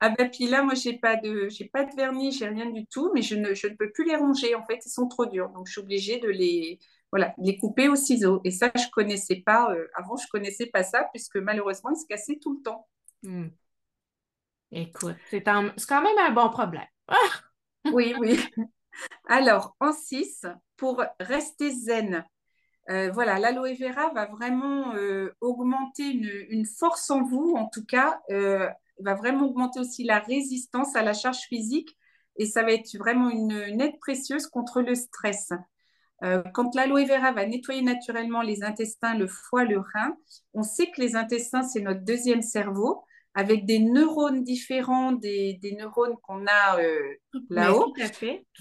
Ah 0.00 0.10
ben 0.10 0.28
puis 0.30 0.46
là, 0.48 0.62
moi, 0.64 0.74
j'ai 0.74 0.98
pas 0.98 1.16
de, 1.16 1.48
j'ai 1.48 1.66
pas 1.68 1.84
de 1.84 1.94
vernis, 1.94 2.32
j'ai 2.32 2.48
rien 2.48 2.70
du 2.70 2.86
tout, 2.86 3.12
mais 3.14 3.22
je 3.22 3.36
ne, 3.36 3.54
je 3.54 3.68
ne 3.68 3.74
peux 3.76 3.90
plus 3.92 4.04
les 4.04 4.16
ronger. 4.16 4.54
En 4.56 4.64
fait, 4.66 4.80
ils 4.84 4.90
sont 4.90 5.06
trop 5.08 5.26
durs, 5.26 5.48
donc 5.50 5.66
je 5.68 5.72
suis 5.72 5.80
obligée 5.80 6.18
de 6.18 6.28
les, 6.28 6.80
voilà, 7.12 7.34
les 7.38 7.56
couper 7.56 7.88
au 7.88 7.94
ciseau. 7.94 8.40
Et 8.44 8.50
ça, 8.50 8.72
je 8.74 8.90
connaissais 8.90 9.36
pas. 9.46 9.72
Euh, 9.72 9.86
avant, 9.94 10.16
je 10.16 10.26
connaissais 10.28 10.66
pas 10.66 10.82
ça 10.82 11.06
puisque 11.12 11.36
malheureusement, 11.36 11.90
ils 11.90 12.00
se 12.00 12.06
cassaient 12.06 12.38
tout 12.42 12.56
le 12.56 12.62
temps. 12.62 12.88
Hmm. 13.22 13.48
Écoute, 14.72 15.16
c'est, 15.30 15.42
quand 15.42 16.02
même 16.02 16.18
un 16.18 16.32
bon 16.32 16.48
problème. 16.50 16.86
oui, 17.92 18.14
oui. 18.18 18.40
Alors, 19.28 19.76
en 19.80 19.92
6, 19.92 20.46
pour 20.76 21.04
rester 21.20 21.70
zen, 21.70 22.24
euh, 22.90 23.10
voilà, 23.12 23.38
l'aloe 23.38 23.74
vera 23.74 24.10
va 24.12 24.26
vraiment 24.26 24.94
euh, 24.94 25.34
augmenter 25.40 26.08
une, 26.08 26.30
une, 26.48 26.66
force 26.66 27.10
en 27.10 27.22
vous, 27.22 27.54
en 27.56 27.68
tout 27.68 27.84
cas, 27.84 28.20
va 28.28 29.14
vraiment 29.14 29.46
augmenter 29.46 29.80
aussi 29.80 30.04
la 30.04 30.18
résistance 30.20 30.96
à 30.96 31.02
la 31.02 31.12
charge 31.12 31.40
physique 31.48 31.96
et 32.36 32.46
ça 32.46 32.62
va 32.62 32.72
être 32.72 32.96
vraiment 32.96 33.30
une, 33.30 33.80
aide 33.80 33.98
précieuse 33.98 34.46
contre 34.46 34.80
le 34.80 34.94
stress. 34.94 35.52
Euh, 36.22 36.42
quand 36.54 36.74
l'aloe 36.74 37.04
vera 37.04 37.32
va 37.32 37.46
nettoyer 37.46 37.82
naturellement 37.82 38.42
les 38.42 38.62
intestins, 38.62 39.16
le 39.16 39.26
foie, 39.26 39.64
le 39.64 39.78
rein, 39.78 40.16
on 40.54 40.62
sait 40.62 40.90
que 40.90 41.00
les 41.00 41.16
intestins, 41.16 41.62
c'est 41.62 41.80
notre 41.80 42.04
deuxième 42.04 42.42
cerveau, 42.42 43.04
avec 43.34 43.64
des 43.64 43.78
neurones 43.78 44.44
différents 44.44 45.12
des, 45.12 45.58
neurones 45.78 46.16
qu'on 46.22 46.46
a 46.46 46.80
euh, 46.80 46.98
là-haut, 47.48 47.94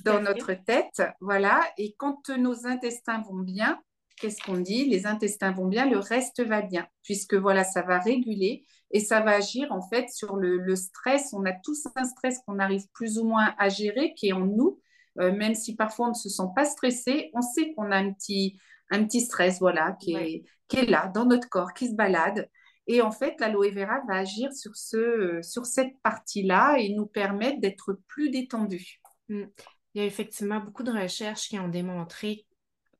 dans 0.05 0.21
notre 0.21 0.53
tête. 0.53 1.01
Voilà. 1.19 1.61
Et 1.77 1.95
quand 1.97 2.29
nos 2.29 2.65
intestins 2.65 3.21
vont 3.21 3.39
bien, 3.39 3.81
qu'est-ce 4.17 4.41
qu'on 4.41 4.57
dit? 4.57 4.85
Les 4.85 5.05
intestins 5.05 5.51
vont 5.51 5.67
bien, 5.67 5.89
le 5.89 5.97
reste 5.97 6.41
va 6.45 6.61
bien, 6.61 6.87
puisque 7.03 7.33
voilà, 7.33 7.63
ça 7.63 7.81
va 7.81 7.99
réguler 7.99 8.65
et 8.91 8.99
ça 8.99 9.19
va 9.21 9.31
agir 9.31 9.71
en 9.71 9.81
fait 9.81 10.09
sur 10.09 10.35
le, 10.35 10.75
stress. 10.75 11.33
On 11.33 11.45
a 11.45 11.53
tous 11.53 11.87
un 11.95 12.03
stress 12.03 12.39
qu'on 12.45 12.59
arrive 12.59 12.85
plus 12.93 13.17
ou 13.17 13.25
moins 13.25 13.53
à 13.57 13.67
gérer, 13.67 14.13
qui 14.15 14.29
est 14.29 14.33
en 14.33 14.45
nous, 14.45 14.79
euh, 15.19 15.33
même 15.33 15.55
si 15.55 15.75
parfois 15.75 16.07
on 16.07 16.09
ne 16.09 16.15
se 16.15 16.29
sent 16.29 16.49
pas 16.55 16.65
stressé, 16.65 17.31
on 17.33 17.41
sait 17.41 17.73
qu'on 17.73 17.91
a 17.91 17.97
un 17.97 18.13
petit, 18.13 18.57
un 18.89 19.03
petit 19.03 19.21
stress, 19.21 19.59
voilà, 19.59 19.97
qui, 19.99 20.13
est, 20.13 20.43
qui 20.67 20.77
est 20.77 20.85
là 20.85 21.11
dans 21.13 21.25
notre 21.25 21.49
corps, 21.49 21.73
qui 21.73 21.89
se 21.89 21.95
balade. 21.95 22.49
Et 22.87 23.01
en 23.01 23.11
fait, 23.11 23.39
l'aloe 23.39 23.71
vera 23.71 23.99
va 24.07 24.15
agir 24.15 24.51
sur, 24.53 24.75
ce, 24.75 25.39
sur 25.41 25.65
cette 25.65 25.97
partie-là 26.01 26.77
et 26.79 26.89
nous 26.89 27.05
permettre 27.05 27.59
d'être 27.59 27.99
plus 28.07 28.29
détendus. 28.29 29.01
Mm. 29.29 29.43
Il 29.93 30.01
y 30.01 30.03
a 30.03 30.07
effectivement 30.07 30.59
beaucoup 30.59 30.83
de 30.83 30.91
recherches 30.91 31.49
qui 31.49 31.59
ont 31.59 31.67
démontré, 31.67 32.45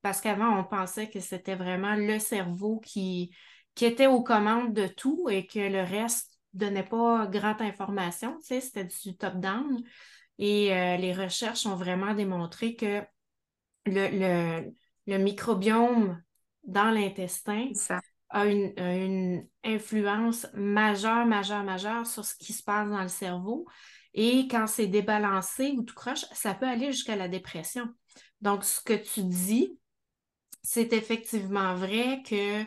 parce 0.02 0.20
qu'avant, 0.20 0.60
on 0.60 0.64
pensait 0.64 1.10
que 1.10 1.20
c'était 1.20 1.56
vraiment 1.56 1.96
le 1.96 2.20
cerveau 2.20 2.80
qui, 2.80 3.34
qui 3.76 3.86
était 3.86 4.08
aux 4.08 4.24
commandes 4.24 4.74
de 4.74 4.88
tout 4.88 5.28
et 5.30 5.46
que 5.46 5.60
le 5.60 5.82
reste 5.82 6.40
ne 6.54 6.60
donnait 6.60 6.84
pas 6.84 7.28
grande 7.28 7.62
information, 7.62 8.38
tu 8.40 8.48
sais, 8.48 8.62
c'était 8.62 8.86
du 8.86 9.16
top-down. 9.16 9.82
Et 10.38 10.74
euh, 10.74 10.98
les 10.98 11.14
recherches 11.14 11.66
ont 11.66 11.76
vraiment 11.76 12.14
démontré 12.14 12.76
que 12.76 13.02
le, 13.86 14.72
le, 15.06 15.18
microbiome 15.18 16.22
dans 16.64 16.90
l'intestin 16.90 17.70
a 18.32 18.46
une, 18.46 19.46
influence 19.64 20.48
majeure, 20.56 21.26
majeure, 21.26 21.64
majeure 21.64 22.08
sur 22.08 22.26
ce 22.26 22.36
qui 22.36 22.52
se 22.52 22.64
passe 22.64 22.90
dans 22.90 23.02
le 23.02 23.08
cerveau. 23.08 23.68
Et 24.14 24.48
quand 24.48 24.66
c'est 24.66 24.88
débalancé 24.88 25.76
ou 25.78 25.84
tout 25.84 25.94
croche, 25.94 26.26
ça 26.34 26.56
peut 26.56 26.68
aller 26.68 26.92
jusqu'à 26.92 27.16
la 27.16 27.28
dépression. 27.28 27.88
Donc, 28.42 28.64
ce 28.64 28.82
que 28.82 28.94
tu 28.94 29.24
dis, 29.24 29.78
c'est 30.64 30.94
effectivement 30.94 31.76
vrai 31.76 32.24
que 32.28 32.64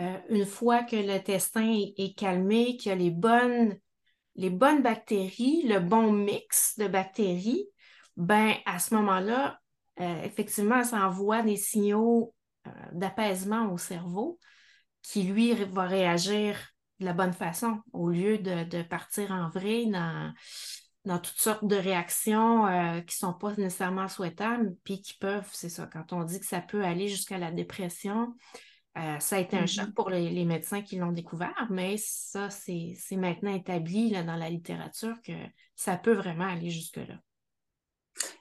euh, 0.00 0.18
une 0.28 0.44
fois 0.44 0.82
que 0.82 0.96
l'intestin 0.96 1.72
est, 1.72 1.94
est, 1.96 2.14
calmé, 2.14 2.76
qu'il 2.76 2.90
y 2.90 2.92
a 2.92 2.96
les 2.96 3.10
bonnes, 3.10 3.78
les 4.36 4.50
bonnes 4.50 4.82
bactéries, 4.82 5.62
le 5.66 5.78
bon 5.80 6.12
mix 6.12 6.78
de 6.78 6.88
bactéries, 6.88 7.66
ben 8.16 8.54
à 8.66 8.78
ce 8.78 8.94
moment-là, 8.94 9.58
euh, 10.00 10.22
effectivement, 10.24 10.82
ça 10.84 11.06
envoie 11.06 11.42
des 11.42 11.56
signaux 11.56 12.34
euh, 12.66 12.70
d'apaisement 12.92 13.72
au 13.72 13.78
cerveau 13.78 14.38
qui, 15.04 15.22
lui, 15.22 15.54
va 15.54 15.84
réagir 15.84 16.56
de 16.98 17.04
la 17.04 17.12
bonne 17.12 17.32
façon 17.32 17.80
au 17.92 18.08
lieu 18.08 18.38
de, 18.38 18.82
partir 18.82 19.30
en 19.30 19.48
vrai 19.50 19.86
dans, 19.86 20.32
dans 21.04 21.18
toutes 21.18 21.38
sortes 21.38 21.66
de 21.66 21.76
réactions 21.76 22.66
euh, 22.66 23.00
qui 23.00 23.14
ne 23.22 23.28
sont 23.28 23.34
pas 23.34 23.52
nécessairement 23.56 24.08
souhaitables, 24.08 24.74
puis 24.82 25.02
qui 25.02 25.14
peuvent, 25.14 25.48
c'est 25.52 25.68
ça, 25.68 25.86
quand 25.86 26.12
on 26.12 26.24
dit 26.24 26.40
que 26.40 26.46
ça 26.46 26.60
peut 26.60 26.84
aller 26.84 27.08
jusqu'à 27.08 27.38
la 27.38 27.52
dépression, 27.52 28.34
ça 29.18 29.36
a 29.36 29.40
été 29.40 29.56
un 29.56 29.66
choc 29.66 29.88
mm-hmm. 29.88 29.94
pour 29.94 30.08
les, 30.08 30.44
médecins 30.44 30.80
qui 30.80 30.96
l'ont 30.96 31.10
découvert, 31.10 31.66
mais 31.68 31.96
ça, 31.98 32.48
c'est 32.48 32.96
maintenant 33.12 33.52
établi 33.52 34.10
là, 34.10 34.22
dans 34.22 34.36
la 34.36 34.48
littérature 34.48 35.16
que 35.24 35.32
ça 35.74 35.96
peut 35.96 36.12
vraiment 36.12 36.46
aller 36.46 36.70
jusque-là. 36.70 37.18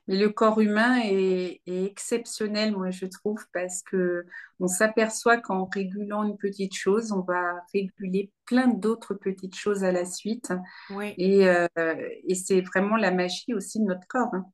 Mais 0.07 0.17
le 0.17 0.29
corps 0.29 0.59
humain 0.59 0.99
est, 1.03 1.61
exceptionnel, 1.65 2.75
moi, 2.75 2.91
je 2.91 3.05
trouve, 3.05 3.45
parce 3.53 3.81
que 3.81 4.25
on 4.59 4.67
s'aperçoit 4.67 5.37
qu'en 5.37 5.65
régulant 5.65 6.23
une 6.23 6.37
petite 6.37 6.75
chose, 6.75 7.11
on 7.11 7.21
va 7.21 7.61
réguler 7.73 8.31
plein 8.45 8.67
d'autres 8.67 9.13
petites 9.13 9.55
choses 9.55 9.83
à 9.83 9.91
la 9.91 10.05
suite. 10.05 10.53
Et, 11.17 11.47
euh, 11.47 11.67
et 12.27 12.35
c'est 12.35 12.61
vraiment 12.61 12.97
la 12.97 13.11
magie 13.11 13.53
aussi 13.53 13.79
de 13.79 13.85
notre 13.85 14.07
corps. 14.07 14.33
Hein. 14.33 14.45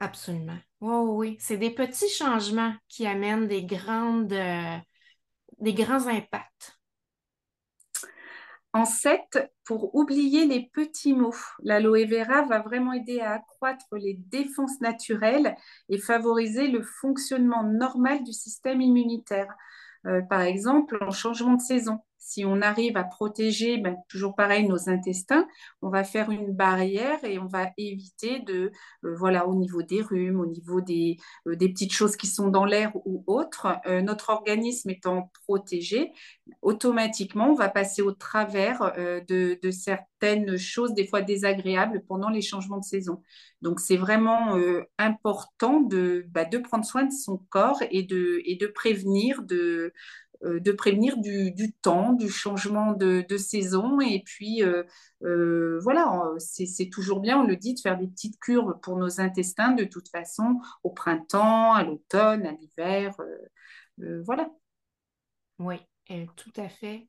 Absolument. 0.00 0.58
Oh, 0.80 1.14
oui, 1.16 1.36
c'est 1.38 1.58
des 1.58 1.70
petits 1.70 2.08
changements 2.08 2.74
qui 2.88 3.06
amènent 3.06 3.46
des, 3.46 3.64
grandes, 3.64 4.32
euh, 4.32 4.76
des 5.60 5.74
grands 5.74 6.08
impacts. 6.08 6.76
En 8.74 8.86
7, 8.86 9.52
pour 9.64 9.94
oublier 9.94 10.46
les 10.46 10.70
petits 10.72 11.12
mots, 11.12 11.34
l'aloe 11.62 12.06
vera 12.06 12.42
va 12.42 12.60
vraiment 12.60 12.94
aider 12.94 13.20
à 13.20 13.32
accroître 13.34 13.84
les 13.92 14.14
défenses 14.14 14.80
naturelles 14.80 15.56
et 15.90 15.98
favoriser 15.98 16.68
le 16.68 16.82
fonctionnement 16.82 17.64
normal 17.64 18.24
du 18.24 18.32
système 18.32 18.80
immunitaire. 18.80 19.54
Euh, 20.06 20.22
par 20.22 20.40
exemple, 20.40 20.96
en 21.02 21.10
changement 21.10 21.54
de 21.54 21.60
saison, 21.60 22.00
si 22.24 22.44
on 22.44 22.62
arrive 22.62 22.96
à 22.96 23.02
protéger, 23.02 23.78
ben, 23.78 23.96
toujours 24.08 24.36
pareil, 24.36 24.66
nos 24.68 24.88
intestins, 24.88 25.46
on 25.82 25.90
va 25.90 26.04
faire 26.04 26.30
une 26.30 26.52
barrière 26.52 27.18
et 27.24 27.38
on 27.40 27.46
va 27.46 27.70
éviter 27.76 28.38
de, 28.38 28.70
euh, 29.04 29.16
voilà, 29.16 29.48
au 29.48 29.56
niveau 29.56 29.82
des 29.82 30.00
rhumes, 30.00 30.38
au 30.38 30.46
niveau 30.46 30.80
des, 30.80 31.16
euh, 31.48 31.56
des 31.56 31.68
petites 31.68 31.92
choses 31.92 32.16
qui 32.16 32.28
sont 32.28 32.48
dans 32.48 32.64
l'air 32.64 32.92
ou 33.04 33.24
autres, 33.26 33.66
euh, 33.86 34.02
notre 34.02 34.30
organisme 34.30 34.90
étant 34.90 35.32
protégé, 35.42 36.12
automatiquement, 36.62 37.48
on 37.50 37.54
va 37.54 37.68
passer 37.68 38.02
au 38.02 38.12
travers 38.12 38.92
de, 39.28 39.58
certaines 39.70 40.56
choses, 40.56 40.94
des 40.94 41.06
fois 41.06 41.22
désagréables, 41.22 42.04
pendant 42.06 42.28
les 42.30 42.40
changements 42.40 42.78
de 42.78 42.84
saison. 42.84 43.20
Donc, 43.62 43.80
c'est 43.80 43.96
vraiment 43.96 44.56
important 44.98 45.80
de, 45.80 46.24
bah, 46.30 46.44
de 46.44 46.58
prendre 46.58 46.84
soin 46.84 47.04
de 47.04 47.12
son 47.12 47.38
corps 47.50 47.82
et 47.90 48.02
de, 48.02 48.40
et 48.44 48.56
de 48.56 48.66
prévenir 48.66 49.42
de 49.42 49.92
de 50.42 50.72
prévenir 50.72 51.16
du, 51.18 51.72
temps, 51.82 52.12
du 52.12 52.28
changement 52.28 52.92
de, 52.92 53.36
saison. 53.36 54.00
Et 54.00 54.22
puis, 54.24 54.62
euh, 54.62 54.82
euh, 55.24 55.78
voilà, 55.82 56.22
c'est 56.38 56.88
toujours 56.90 57.20
bien, 57.20 57.38
on 57.40 57.46
le 57.46 57.56
dit, 57.56 57.74
de 57.74 57.80
faire 57.80 57.98
des 57.98 58.08
petites 58.08 58.38
cures 58.40 58.78
pour 58.80 58.96
nos 58.96 59.20
intestins, 59.20 59.72
de 59.72 59.84
toute 59.84 60.08
façon, 60.08 60.60
au 60.82 60.90
printemps, 60.90 61.72
à 61.74 61.84
l'automne, 61.84 62.46
à 62.46 62.52
l'hiver. 62.52 63.16
voilà. 63.98 64.50
Oui, 65.58 65.76
tout 66.36 66.52
à 66.56 66.68
fait. 66.68 67.08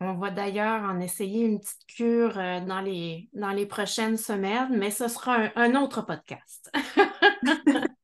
On 0.00 0.14
va 0.14 0.30
d'ailleurs 0.30 0.82
en 0.82 0.98
essayer 0.98 1.44
une 1.44 1.60
petite 1.60 1.86
cure 1.86 2.34
dans, 2.34 2.80
les, 2.80 3.28
dans 3.34 3.50
les 3.50 3.66
prochaines 3.66 4.16
semaines, 4.16 4.76
mais 4.76 4.90
ce 4.90 5.06
sera 5.06 5.50
un, 5.54 5.74
autre 5.76 6.02
podcast. 6.02 6.72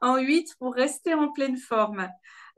en 0.00 0.18
8, 0.18 0.54
pour 0.58 0.74
rester 0.74 1.14
en 1.14 1.32
pleine 1.32 1.56
forme. 1.56 2.08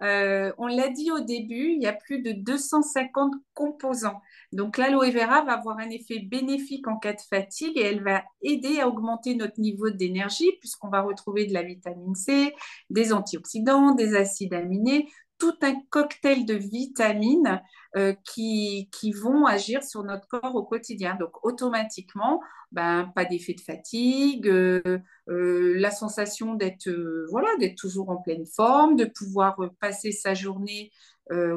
Euh, 0.02 0.52
on 0.58 0.66
l'a 0.66 0.88
dit 0.88 1.10
au 1.10 1.20
début, 1.20 1.72
il 1.72 1.82
y 1.82 1.86
a 1.86 1.92
plus 1.92 2.20
de 2.20 2.32
250 2.32 3.32
composants. 3.54 4.20
Donc 4.52 4.76
l'aloe 4.76 5.10
vera 5.10 5.42
va 5.42 5.54
avoir 5.54 5.78
un 5.78 5.88
effet 5.90 6.18
bénéfique 6.18 6.86
en 6.86 6.98
cas 6.98 7.14
de 7.14 7.20
fatigue 7.30 7.78
et 7.78 7.82
elle 7.82 8.02
va 8.02 8.22
aider 8.42 8.80
à 8.80 8.88
augmenter 8.88 9.34
notre 9.34 9.58
niveau 9.58 9.90
d'énergie 9.90 10.52
puisqu'on 10.60 10.88
va 10.88 11.00
retrouver 11.00 11.46
de 11.46 11.54
la 11.54 11.62
vitamine 11.62 12.14
C, 12.14 12.54
des 12.90 13.12
antioxydants, 13.12 13.94
des 13.94 14.14
acides 14.14 14.54
aminés, 14.54 15.08
tout 15.38 15.54
un 15.62 15.74
cocktail 15.90 16.46
de 16.46 16.54
vitamines 16.54 17.60
euh, 17.96 18.14
qui, 18.24 18.88
vont 19.12 19.46
agir 19.46 19.82
sur 19.82 20.02
notre 20.04 20.26
corps 20.28 20.54
au 20.54 20.64
quotidien. 20.64 21.16
Donc, 21.18 21.44
automatiquement, 21.44 22.42
ben, 22.72 23.10
pas 23.14 23.24
d'effet 23.24 23.54
de 23.54 23.60
fatigue, 23.60 24.48
euh, 24.48 24.98
euh, 25.28 25.74
la 25.78 25.90
sensation 25.90 26.54
d'être 26.54 26.90
voilà, 27.30 27.48
d'être 27.58 27.76
toujours 27.76 28.10
en 28.10 28.16
pleine 28.16 28.46
forme, 28.46 28.96
de 28.96 29.04
pouvoir 29.04 29.56
passer 29.80 30.12
sa 30.12 30.34
journée 30.34 30.90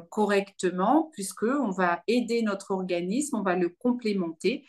correctement, 0.10 1.12
puisqu'on 1.14 1.70
va 1.70 2.02
aider 2.08 2.42
notre 2.42 2.72
organisme, 2.72 3.36
on 3.36 3.44
va 3.44 3.56
le 3.56 3.70
complémenter. 3.70 4.66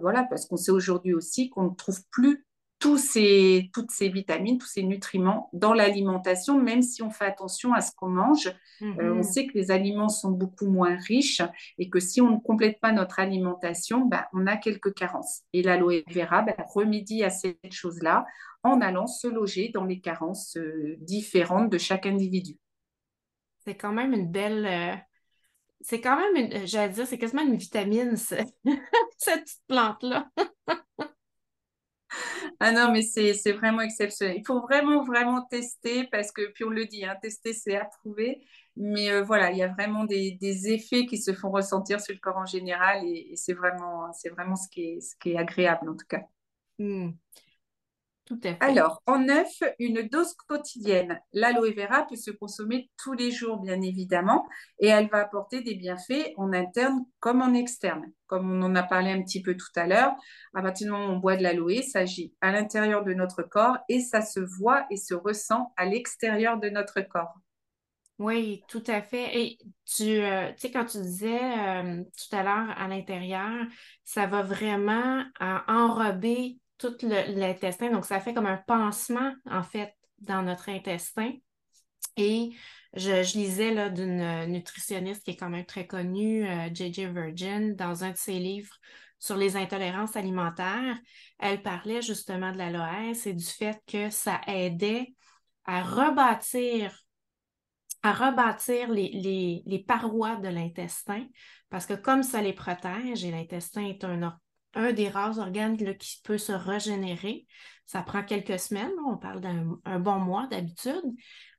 voilà, 0.00 0.24
parce 0.24 0.44
qu'on 0.44 0.58
sait 0.58 0.70
aujourd'hui 0.70 1.14
aussi 1.14 1.48
qu'on 1.48 1.70
ne 1.70 1.74
trouve 1.74 2.00
plus 2.10 2.44
tous 2.84 2.98
ces, 2.98 3.70
toutes 3.72 3.90
ces 3.90 4.10
vitamines, 4.10 4.58
tous 4.58 4.66
ces 4.66 4.82
nutriments 4.82 5.48
dans 5.54 5.72
l'alimentation, 5.72 6.60
même 6.60 6.82
si 6.82 7.00
on 7.00 7.08
fait 7.08 7.24
attention 7.24 7.72
à 7.72 7.80
ce 7.80 7.92
qu'on 7.96 8.10
mange. 8.10 8.48
Euh, 8.82 9.10
on 9.10 9.14
mhm. 9.14 9.22
sait 9.22 9.46
que 9.46 9.54
les 9.54 9.70
aliments 9.70 10.10
sont 10.10 10.32
beaucoup 10.32 10.66
moins 10.66 10.94
riches 10.96 11.40
et 11.78 11.88
que 11.88 11.98
si 11.98 12.20
on 12.20 12.32
ne 12.32 12.36
complète 12.36 12.78
pas 12.80 12.92
notre 12.92 13.20
alimentation, 13.20 14.04
ben, 14.04 14.26
on 14.34 14.46
a 14.46 14.58
quelques 14.58 14.92
carences. 14.92 15.44
Et 15.54 15.62
l'aloe 15.62 16.02
vera 16.10 16.42
ben, 16.42 16.54
remédie 16.74 17.24
à 17.24 17.30
cette 17.30 17.72
chose-là 17.72 18.26
en 18.62 18.82
allant 18.82 19.06
se 19.06 19.28
loger 19.28 19.70
dans 19.72 19.84
les 19.84 20.02
carences 20.02 20.58
euh, 20.58 20.96
différentes 20.98 21.70
de 21.70 21.78
chaque 21.78 22.04
individu. 22.04 22.58
C'est 23.64 23.76
quand 23.76 23.92
même 23.92 24.12
une 24.12 24.30
belle... 24.30 24.66
Euh, 24.66 24.94
c'est 25.80 26.02
quand 26.02 26.18
même, 26.18 26.66
j'allais 26.66 26.92
dire, 26.92 27.06
c'est 27.06 27.16
quasiment 27.16 27.44
une 27.44 27.56
vitamine, 27.56 28.16
cette 28.16 28.52
petite 29.16 29.62
plante-là. 29.68 30.28
Ah 32.60 32.72
non, 32.72 32.92
mais 32.92 33.02
c'est 33.02 33.52
vraiment 33.52 33.80
exceptionnel. 33.80 34.36
Il 34.38 34.46
faut 34.46 34.60
vraiment, 34.60 35.02
vraiment 35.04 35.42
tester 35.42 36.04
parce 36.04 36.32
que, 36.32 36.52
puis 36.52 36.64
on 36.64 36.70
le 36.70 36.86
dit, 36.86 37.04
hein, 37.04 37.16
tester, 37.20 37.52
c'est 37.52 37.76
approuver. 37.76 38.44
Mais 38.76 39.10
euh, 39.10 39.22
voilà, 39.22 39.50
il 39.52 39.58
y 39.58 39.62
a 39.62 39.68
vraiment 39.68 40.04
des, 40.04 40.38
effets 40.68 41.06
qui 41.06 41.18
se 41.18 41.32
font 41.32 41.50
ressentir 41.50 42.00
sur 42.00 42.14
le 42.14 42.20
corps 42.20 42.36
en 42.36 42.46
général 42.46 43.04
et, 43.04 43.32
c'est 43.36 43.52
vraiment, 43.52 44.10
vraiment 44.32 44.56
ce 44.56 44.68
qui, 44.68 44.82
est, 44.82 45.00
ce 45.00 45.14
qui 45.16 45.32
est 45.32 45.38
agréable 45.38 45.88
en 45.88 45.96
tout 45.96 46.06
cas. 46.08 46.22
Hmm. 48.30 48.36
Alors, 48.60 49.02
en 49.06 49.18
neuf, 49.18 49.62
une 49.78 50.02
dose 50.08 50.32
quotidienne. 50.48 51.20
L'aloe 51.34 51.74
vera 51.74 52.06
peut 52.06 52.16
se 52.16 52.30
consommer 52.30 52.90
tous 53.02 53.12
les 53.12 53.30
jours, 53.30 53.60
bien 53.60 53.82
évidemment, 53.82 54.46
et 54.78 54.88
elle 54.88 55.08
va 55.08 55.18
apporter 55.18 55.60
des 55.60 55.74
bienfaits 55.74 56.32
en 56.36 56.52
interne 56.54 57.04
comme 57.20 57.42
en 57.42 57.52
externe. 57.52 58.10
Comme 58.26 58.50
on 58.50 58.62
en 58.62 58.74
a 58.76 58.82
parlé 58.82 59.10
un 59.10 59.22
petit 59.22 59.42
peu 59.42 59.56
tout 59.56 59.72
à 59.76 59.86
l'heure, 59.86 60.14
à 60.54 60.62
partir 60.62 60.86
du 60.86 60.92
moment 60.92 61.08
où 61.08 61.16
on 61.16 61.18
boit 61.18 61.36
de 61.36 61.42
l'aloe, 61.42 61.82
ça 61.82 62.00
agit 62.00 62.32
à 62.40 62.50
l'intérieur 62.50 63.04
de 63.04 63.12
notre 63.12 63.42
corps 63.42 63.76
et 63.90 64.00
ça 64.00 64.22
se 64.22 64.40
voit 64.40 64.86
et 64.90 64.96
se 64.96 65.14
ressent 65.14 65.72
à 65.76 65.84
l'extérieur 65.84 66.58
de 66.58 66.70
notre 66.70 67.02
corps. 67.02 67.34
Oui, 68.18 68.62
tout 68.68 68.84
à 68.86 69.02
fait. 69.02 69.38
Et 69.38 69.58
tu, 69.84 70.04
euh, 70.04 70.50
sais, 70.56 70.70
quand 70.70 70.84
tu 70.84 70.98
disais 70.98 71.40
euh, 71.42 72.02
tout 72.04 72.36
à 72.36 72.42
l'heure 72.44 72.74
à 72.78 72.88
l'intérieur, 72.88 73.66
ça 74.04 74.26
va 74.26 74.42
vraiment 74.42 75.24
enrober 75.66 76.58
tout 76.78 76.94
l'intestin. 77.02 77.90
Donc, 77.90 78.04
ça 78.04 78.20
fait 78.20 78.34
comme 78.34 78.46
un 78.46 78.56
pansement, 78.66 79.32
en 79.50 79.62
fait, 79.62 79.92
dans 80.18 80.42
notre 80.42 80.68
intestin. 80.68 81.32
Et 82.16 82.50
Je, 82.94 83.36
lisais 83.36 83.90
d'une 83.90 84.46
nutritionniste 84.46 85.24
qui 85.24 85.32
est 85.32 85.36
quand 85.36 85.50
même 85.50 85.66
très 85.66 85.86
connue, 85.86 86.46
J.J. 86.72 87.06
Virgin, 87.06 87.74
dans 87.74 88.04
un 88.04 88.12
de 88.12 88.16
ses 88.16 88.38
livres 88.38 88.74
sur 89.18 89.36
les 89.36 89.56
intolérances 89.56 90.16
alimentaires. 90.16 90.98
Elle 91.38 91.62
parlait 91.62 92.02
justement 92.02 92.52
de 92.52 92.58
l'aloès 92.58 93.26
et 93.26 93.32
du 93.32 93.44
fait 93.44 93.80
que 93.86 94.10
ça 94.10 94.40
aidait 94.46 95.14
à 95.64 95.82
rebâtir 95.82 97.00
à 98.02 98.12
rebâtir 98.12 98.90
les, 98.90 99.62
les, 99.64 99.78
parois 99.78 100.36
de 100.36 100.48
l'intestin 100.48 101.26
parce 101.70 101.86
que 101.86 101.94
comme 101.94 102.22
ça 102.22 102.42
les 102.42 102.52
protège 102.52 103.24
et 103.24 103.30
l'intestin 103.30 103.86
est 103.86 104.04
un, 104.04 104.38
un 104.74 104.92
des 104.92 105.08
rares 105.08 105.38
organes 105.38 105.76
qui 105.76 106.20
peut 106.22 106.38
se 106.38 106.52
régénérer, 106.52 107.46
ça 107.86 108.02
prend 108.02 108.22
quelques 108.22 108.58
semaines, 108.58 108.92
on 109.06 109.16
parle 109.16 109.40
d'un 109.40 109.98
bon 109.98 110.18
mois 110.18 110.46
d'habitude, 110.46 111.02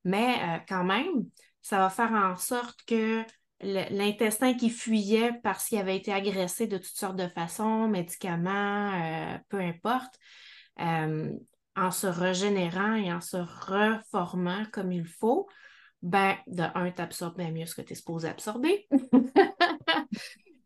mais 0.04 0.36
euh, 0.42 0.60
quand 0.68 0.84
même, 0.84 1.26
ça 1.62 1.80
va 1.80 1.90
faire 1.90 2.12
en 2.12 2.36
sorte 2.36 2.80
que 2.88 3.24
l'intestin 3.62 4.54
qui 4.54 4.70
fuyait 4.70 5.34
parce 5.44 5.68
qu'il 5.68 5.80
avait 5.80 5.98
été 5.98 6.12
agressé 6.14 6.68
de 6.68 6.78
toutes 6.78 6.98
sortes 6.98 7.16
de 7.16 7.28
façons, 7.28 7.88
médicaments, 7.88 8.92
euh, 8.94 9.38
peu 9.50 9.60
importe, 9.60 10.16
euh, 10.82 11.32
en 11.76 11.92
se 11.92 12.08
régénérant 12.08 12.96
et 12.96 13.12
en 13.12 13.22
se 13.22 13.38
reformant 13.38 14.66
comme 14.72 14.92
il 14.92 15.06
faut, 15.06 15.48
ben, 16.02 16.36
de 16.48 16.64
un, 16.76 16.92
tu 16.92 17.02
absorbes 17.02 17.38
bien 17.38 17.52
mieux 17.52 17.66
ce 17.66 17.76
que 17.76 17.82
tu 17.82 17.94
es 17.94 17.96
supposé 17.96 18.28
absorber. 18.28 18.88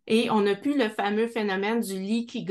Et 0.10 0.30
on 0.32 0.46
a 0.48 0.56
plus 0.56 0.76
le 0.76 0.90
fameux 0.90 1.28
phénomène 1.28 1.82
du 1.82 1.94
leaky 1.94 2.46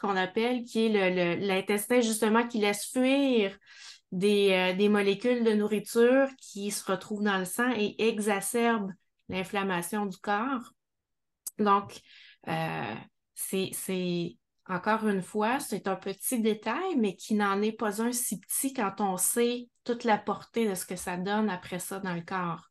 qu'on 0.00 0.16
appelle, 0.16 0.62
qui 0.62 0.86
est 0.86 1.36
l'intestin 1.36 2.00
justement 2.00 2.46
qui 2.46 2.58
laisse 2.58 2.86
fuir 2.86 3.58
des, 4.12 4.52
euh, 4.52 4.76
des, 4.76 4.88
molécules 4.88 5.44
de 5.44 5.52
nourriture 5.52 6.28
qui 6.40 6.70
se 6.70 6.84
retrouvent 6.90 7.22
dans 7.22 7.38
le 7.38 7.44
sang 7.44 7.70
et 7.76 7.96
exacerbent 8.08 8.92
l'inflammation 9.28 10.06
du 10.06 10.16
corps. 10.18 10.72
Donc, 11.58 12.00
euh, 12.48 12.94
c'est 13.34 14.36
encore 14.68 15.08
une 15.08 15.22
fois, 15.22 15.58
c'est 15.58 15.88
un 15.88 15.96
petit 15.96 16.40
détail, 16.40 16.96
mais 16.96 17.16
qui 17.16 17.34
n'en 17.34 17.60
est 17.60 17.72
pas 17.72 18.00
un 18.02 18.12
si 18.12 18.38
petit 18.38 18.72
quand 18.72 19.00
on 19.00 19.16
sait 19.16 19.68
toute 19.82 20.04
la 20.04 20.16
portée 20.16 20.68
de 20.68 20.76
ce 20.76 20.86
que 20.86 20.94
ça 20.94 21.16
donne 21.16 21.50
après 21.50 21.80
ça 21.80 21.98
dans 21.98 22.14
le 22.14 22.22
corps. 22.22 22.69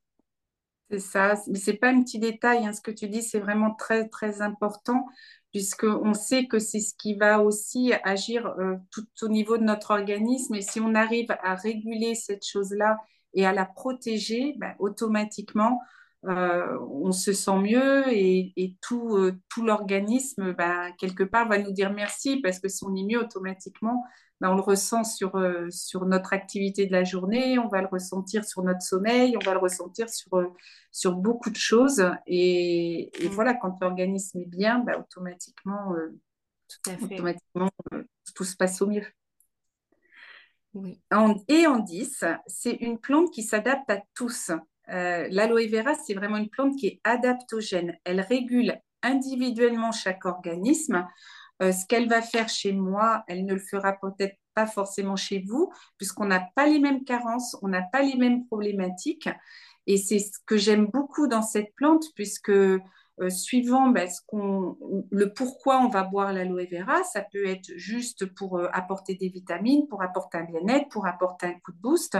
C'est 0.90 1.00
ça, 1.00 1.36
mais 1.48 1.60
c'est 1.60 1.74
pas 1.74 1.90
un 1.90 2.02
petit 2.02 2.20
détail. 2.20 2.66
Hein. 2.66 2.74
Ce 2.74 2.82
que 2.82 2.92
tu 2.92 3.08
dis, 3.08 3.22
c'est 3.22 3.40
vraiment 3.40 3.76
très, 3.76 4.08
très 4.10 4.42
important, 4.42 5.06
puisqu'on 5.52 6.14
sait 6.16 6.48
que 6.48 6.58
c'est 6.58 6.80
ce 6.80 6.96
qui 6.96 7.16
va 7.16 7.42
aussi 7.42 7.94
agir 8.04 8.48
euh, 8.60 8.76
tout 8.92 9.06
au 9.22 9.28
niveau 9.28 9.58
de 9.58 9.64
notre 9.64 9.92
organisme. 9.92 10.56
Et 10.56 10.62
si 10.62 10.80
on 10.80 10.96
arrive 10.96 11.28
à 11.44 11.56
réguler 11.56 12.16
cette 12.16 12.46
chose-là 12.46 12.98
et 13.36 13.46
à 13.46 13.54
la 13.54 13.66
protéger, 13.66 14.56
ben, 14.58 14.74
automatiquement, 14.80 15.80
euh, 16.26 16.78
on 16.92 17.12
se 17.12 17.34
sent 17.34 17.60
mieux 17.60 18.04
et, 18.12 18.76
tout, 18.82 19.16
euh, 19.16 19.40
tout 19.50 19.64
l'organisme, 19.64 20.54
bah, 20.54 20.92
quelque 20.98 21.24
part, 21.24 21.48
va 21.48 21.60
nous 21.60 21.72
dire 21.72 21.94
merci 21.94 22.38
parce 22.42 22.60
que 22.60 22.68
si 22.68 22.84
on 22.84 22.96
est 22.96 23.06
mieux 23.06 23.20
automatiquement, 23.20 24.04
bah, 24.42 24.52
on 24.52 24.56
le 24.56 24.62
ressent 24.62 25.04
sur, 25.04 25.36
euh, 25.36 25.70
sur 25.70 26.06
notre 26.06 26.34
activité 26.34 26.86
de 26.86 26.92
la 26.92 27.04
journée, 27.04 27.60
on 27.60 27.68
va 27.68 27.82
le 27.82 27.88
ressentir 27.88 28.46
sur 28.46 28.64
notre 28.64 28.82
sommeil, 28.82 29.36
on 29.36 29.46
va 29.46 29.54
le 29.54 29.60
ressentir 29.60 30.10
sur, 30.10 30.30
sur 30.92 31.16
beaucoup 31.16 31.50
de 31.50 31.58
choses. 31.58 32.10
Et, 32.28 33.12
mm. 33.22 33.28
voilà, 33.28 33.54
quand 33.54 33.78
l'organisme 33.82 34.40
est 34.40 34.50
bien, 34.50 34.80
bah, 34.80 34.98
automatiquement, 35.00 35.94
automatiquement 36.88 37.70
tout 38.34 38.44
se 38.44 38.56
passe 38.56 38.82
au 38.82 38.88
mieux. 38.88 39.06
et 41.48 41.68
en 41.68 41.80
10, 41.80 42.24
c'est 42.48 42.74
une 42.76 43.00
plante 43.00 43.32
qui 43.32 43.44
s'adapte 43.44 43.90
à 43.90 44.02
tous. 44.14 44.52
Euh, 44.92 45.28
l'aloe 45.30 45.68
vera, 45.68 45.94
c'est 45.94 46.14
vraiment 46.14 46.38
une 46.38 46.50
plante 46.50 46.76
qui 46.78 46.88
est 46.88 47.02
adaptogène. 47.04 47.98
Elle 48.04 48.22
régule 48.22 48.80
individuellement 49.04 49.92
chaque 49.92 50.26
organisme. 50.26 51.08
Euh, 51.62 51.72
ce 51.72 51.86
qu'elle 51.86 52.08
va 52.08 52.22
faire 52.22 52.50
chez 52.50 52.72
moi, 52.72 53.24
elle 53.28 53.46
ne 53.46 53.54
le 53.54 53.60
fera 53.60 53.94
peut-être 53.94 54.38
pas 54.54 54.66
forcément 54.66 55.16
chez 55.16 55.44
vous, 55.48 55.72
puisqu'on 55.98 56.26
n'a 56.26 56.48
pas 56.56 56.68
les 56.68 56.80
mêmes 56.80 57.04
carences, 57.04 57.58
on 57.62 57.68
n'a 57.68 57.82
pas 57.82 58.02
les 58.02 58.16
mêmes 58.16 58.46
problématiques. 58.46 59.30
Et 59.88 59.98
c'est 59.98 60.20
ce 60.20 60.40
que 60.46 60.58
j'aime 60.58 60.86
beaucoup 60.86 61.28
dans 61.28 61.42
cette 61.42 61.74
plante, 61.76 62.06
puisque 62.16 62.52
euh, 63.22 63.30
suivant 63.30 63.90
ben, 63.90 64.08
le 65.12 65.34
pourquoi 65.34 65.80
on 65.82 65.90
va 65.90 66.04
boire 66.04 66.32
l'aloe 66.32 66.66
vera, 66.72 67.04
ça 67.04 67.22
peut 67.22 67.46
être 67.46 67.70
juste 67.76 68.26
pour 68.34 68.58
euh, 68.58 68.68
apporter 68.72 69.16
des 69.16 69.28
vitamines, 69.28 69.88
pour 69.88 70.02
apporter 70.02 70.38
un 70.38 70.46
bien-être, 70.46 70.88
pour 70.90 71.06
apporter 71.06 71.48
un 71.48 71.60
coup 71.60 71.74
de 71.74 71.82
boost. 71.82 72.18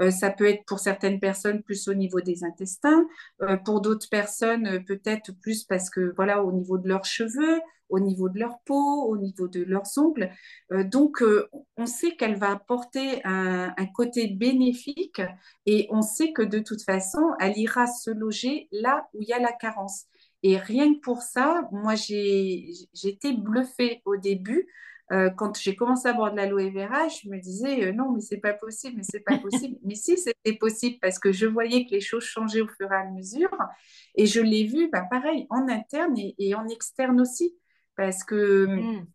Euh, 0.00 0.10
ça 0.10 0.30
peut 0.30 0.48
être 0.48 0.64
pour 0.66 0.80
certaines 0.80 1.20
personnes 1.20 1.62
plus 1.62 1.86
au 1.88 1.94
niveau 1.94 2.20
des 2.20 2.42
intestins, 2.44 3.06
pour 3.64 3.80
d'autres 3.80 4.08
personnes 4.10 4.84
peut-être 4.84 5.32
plus 5.40 5.64
parce 5.64 5.90
que 5.90 6.12
voilà 6.16 6.42
au 6.42 6.52
niveau 6.52 6.78
de 6.78 6.88
leurs 6.88 7.04
cheveux, 7.04 7.60
au 7.88 8.00
niveau 8.00 8.28
de 8.28 8.38
leur 8.38 8.60
peau, 8.64 9.04
au 9.04 9.16
niveau 9.16 9.48
de 9.48 9.62
leurs 9.62 9.86
ongles. 9.96 10.30
donc, 10.70 11.22
on 11.76 11.86
sait 11.86 12.16
qu'elle 12.16 12.36
va 12.36 12.52
apporter 12.52 13.20
un, 13.24 13.74
côté 13.94 14.28
bénéfique 14.28 15.22
et 15.66 15.88
on 15.90 16.02
sait 16.02 16.32
que 16.32 16.42
de 16.42 16.58
toute 16.60 16.82
façon, 16.82 17.20
elle 17.40 17.58
ira 17.58 17.86
se 17.86 18.10
loger 18.10 18.68
là 18.72 19.08
où 19.14 19.22
il 19.22 19.28
y 19.28 19.32
a 19.32 19.38
la 19.38 19.52
carence. 19.52 20.06
Et 20.42 20.56
rien 20.56 20.94
que 20.94 21.00
pour 21.00 21.22
ça, 21.22 21.68
moi, 21.72 21.94
j'ai 21.94 22.70
été 23.04 23.32
bluffée 23.32 24.02
au 24.04 24.16
début. 24.16 24.66
Euh, 25.12 25.28
quand 25.28 25.58
j'ai 25.58 25.74
commencé 25.74 26.06
à 26.08 26.12
boire 26.12 26.30
de 26.30 26.36
l'aloe 26.36 26.70
vera, 26.70 27.08
je 27.08 27.28
me 27.28 27.38
disais 27.38 27.86
euh, 27.86 27.92
non, 27.92 28.12
mais 28.12 28.20
c'est 28.20 28.38
pas 28.38 28.52
possible, 28.52 28.96
mais 28.96 29.02
c'est 29.02 29.20
pas 29.20 29.38
possible. 29.42 29.76
mais 29.82 29.96
si, 29.96 30.16
c'était 30.16 30.56
possible 30.56 30.98
parce 31.02 31.18
que 31.18 31.32
je 31.32 31.46
voyais 31.46 31.84
que 31.84 31.90
les 31.90 32.00
choses 32.00 32.24
changeaient 32.24 32.60
au 32.60 32.68
fur 32.68 32.90
et 32.92 32.94
à 32.94 33.10
mesure. 33.10 33.50
Et 34.14 34.26
je 34.26 34.40
l'ai 34.40 34.64
vu, 34.64 34.88
bah, 34.90 35.02
pareil, 35.10 35.46
en 35.50 35.68
interne 35.68 36.14
et, 36.16 36.54
en 36.54 36.68
externe 36.68 37.20
aussi. 37.20 37.56
Parce 37.96 38.22
que, 38.22 38.66
mm. 38.66 39.06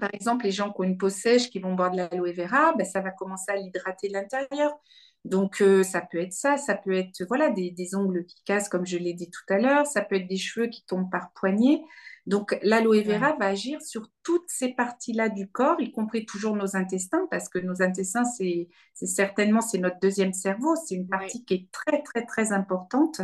par 0.00 0.10
exemple, 0.12 0.44
les 0.44 0.50
gens 0.50 0.72
qui 0.72 0.80
ont 0.80 0.84
une 0.84 0.98
peau 0.98 1.08
sèche, 1.08 1.48
qui 1.50 1.60
vont 1.60 1.74
boire 1.74 1.92
de 1.92 1.98
l'aloe 1.98 2.32
vera, 2.32 2.74
bah, 2.74 2.84
ça 2.84 3.00
va 3.00 3.12
commencer 3.12 3.52
à 3.52 3.56
l'hydrater 3.56 4.08
l'intérieur. 4.08 4.76
Donc, 5.24 5.62
euh, 5.62 5.82
ça 5.82 6.02
peut 6.02 6.18
être 6.18 6.34
ça, 6.34 6.58
ça 6.58 6.74
peut 6.74 6.92
être 6.92 7.24
voilà, 7.28 7.50
des, 7.50 7.94
ongles 7.94 8.26
qui 8.26 8.42
cassent, 8.44 8.68
comme 8.68 8.86
je 8.86 8.98
l'ai 8.98 9.14
dit 9.14 9.30
tout 9.30 9.52
à 9.52 9.58
l'heure, 9.58 9.86
ça 9.86 10.02
peut 10.02 10.16
être 10.16 10.28
des 10.28 10.36
cheveux 10.36 10.66
qui 10.66 10.84
tombent 10.84 11.10
par 11.10 11.32
poignée. 11.32 11.82
Donc, 12.26 12.58
l'aloe 12.62 13.02
vera 13.02 13.34
va 13.38 13.46
agir 13.46 13.80
sur 13.82 14.08
toutes 14.22 14.48
ces 14.48 14.74
parties-là 14.74 15.28
du 15.30 15.48
corps, 15.48 15.80
y 15.80 15.92
compris 15.92 16.26
toujours 16.26 16.56
nos 16.56 16.76
intestins, 16.76 17.26
parce 17.30 17.48
que 17.48 17.58
nos 17.58 17.82
intestins, 17.82 18.24
c'est 18.24 18.68
certainement 18.94 19.60
c'est 19.60 19.78
notre 19.78 19.98
deuxième 20.00 20.32
cerveau, 20.32 20.74
c'est 20.76 20.94
une 20.94 21.08
partie 21.08 21.44
qui 21.44 21.54
est 21.54 21.70
très, 21.70 22.02
très, 22.02 22.24
très 22.26 22.52
importante. 22.52 23.20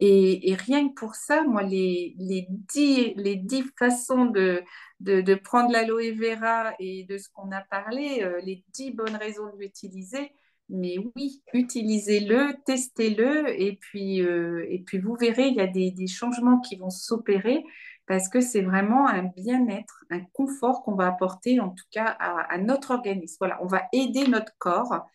Et, 0.00 0.54
rien 0.54 0.88
que 0.88 0.94
pour 0.94 1.14
ça, 1.14 1.42
moi, 1.42 1.62
les, 1.62 2.14
les, 2.18 2.46
dix, 2.48 3.14
les 3.16 3.36
dix 3.36 3.64
façons 3.78 4.26
de, 4.26 4.62
de, 5.00 5.34
prendre 5.34 5.72
l'aloe 5.72 6.14
vera 6.14 6.72
et 6.78 7.04
de 7.04 7.18
ce 7.18 7.28
qu'on 7.30 7.50
a 7.50 7.62
parlé, 7.62 8.22
euh, 8.22 8.40
les 8.44 8.64
dix 8.72 8.92
bonnes 8.92 9.16
raisons 9.16 9.46
de 9.46 9.58
l'utiliser, 9.58 10.32
mais 10.68 10.96
oui, 11.16 11.42
utilisez-le, 11.54 12.54
testez-le, 12.66 13.60
et 13.60 13.76
puis, 13.76 14.22
euh, 14.22 14.66
et 14.68 14.80
puis 14.80 14.98
vous 14.98 15.14
verrez, 15.14 15.48
il 15.48 15.54
y 15.54 15.60
a 15.60 15.66
des, 15.66 16.06
changements 16.06 16.60
qui 16.60 16.76
vont 16.76 16.90
s'opérer 16.90 17.64
parce 18.06 18.28
que 18.28 18.40
c'est 18.40 18.62
vraiment 18.62 19.06
un 19.06 19.24
bien-être, 19.24 20.04
un 20.10 20.20
confort 20.32 20.82
qu'on 20.82 20.94
va 20.94 21.08
apporter 21.08 21.60
en 21.60 21.70
tout 21.70 21.84
cas 21.90 22.06
à, 22.18 22.58
notre 22.58 22.92
organisme. 22.92 23.36
Voilà, 23.40 23.62
on 23.62 23.66
va 23.66 23.84
aider 23.92 24.26
notre 24.28 24.52
corps 24.58 25.06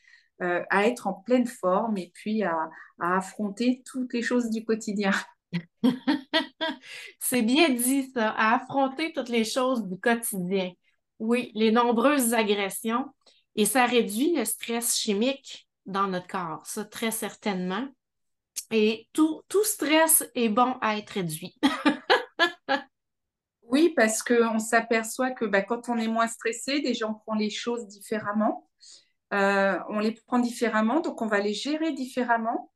euh, 0.41 0.63
à 0.69 0.85
être 0.85 1.07
en 1.07 1.13
pleine 1.13 1.47
forme 1.47 1.97
et 1.97 2.11
puis 2.13 2.43
à 2.43 2.69
affronter 2.99 3.81
toutes 3.85 4.13
les 4.13 4.21
choses 4.21 4.49
du 4.49 4.63
quotidien. 4.63 5.11
c'est 7.19 7.41
bien 7.41 7.69
dit 7.69 8.11
ça, 8.13 8.29
à 8.29 8.55
affronter 8.55 9.13
toutes 9.13 9.29
les 9.29 9.43
choses 9.43 9.87
du 9.87 9.99
quotidien. 9.99 10.71
Oui, 11.19 11.51
les 11.55 11.71
nombreuses 11.71 12.33
agressions. 12.33 13.05
Et 13.55 13.65
ça 13.65 13.85
réduit 13.85 14.35
le 14.35 14.45
stress 14.45 14.97
chimique 14.97 15.67
dans 15.85 16.07
notre 16.07 16.27
corps, 16.27 16.65
ça 16.65 16.85
très 16.85 17.11
certainement. 17.11 17.87
Et 18.71 19.07
tout, 19.13 19.41
tout 19.47 19.63
stress 19.63 20.29
est 20.35 20.49
bon 20.49 20.75
à 20.81 20.97
être 20.97 21.11
réduit. 21.11 21.55
oui, 23.63 23.93
parce 23.95 24.23
qu'on 24.23 24.59
s'aperçoit 24.59 25.31
que 25.31 25.45
bah, 25.45 25.61
quand 25.61 25.89
on 25.89 25.97
est 25.97 26.07
moins 26.07 26.27
stressé, 26.27 26.79
déjà 26.79 27.07
on 27.07 27.13
prend 27.13 27.35
les 27.35 27.49
choses 27.49 27.87
différemment. 27.87 28.69
Euh, 29.33 29.79
on 29.89 29.99
les 29.99 30.11
prend 30.11 30.39
différemment, 30.39 31.01
donc 31.01 31.21
on 31.21 31.27
va 31.27 31.39
les 31.39 31.53
gérer 31.53 31.91
différemment. 31.91 32.71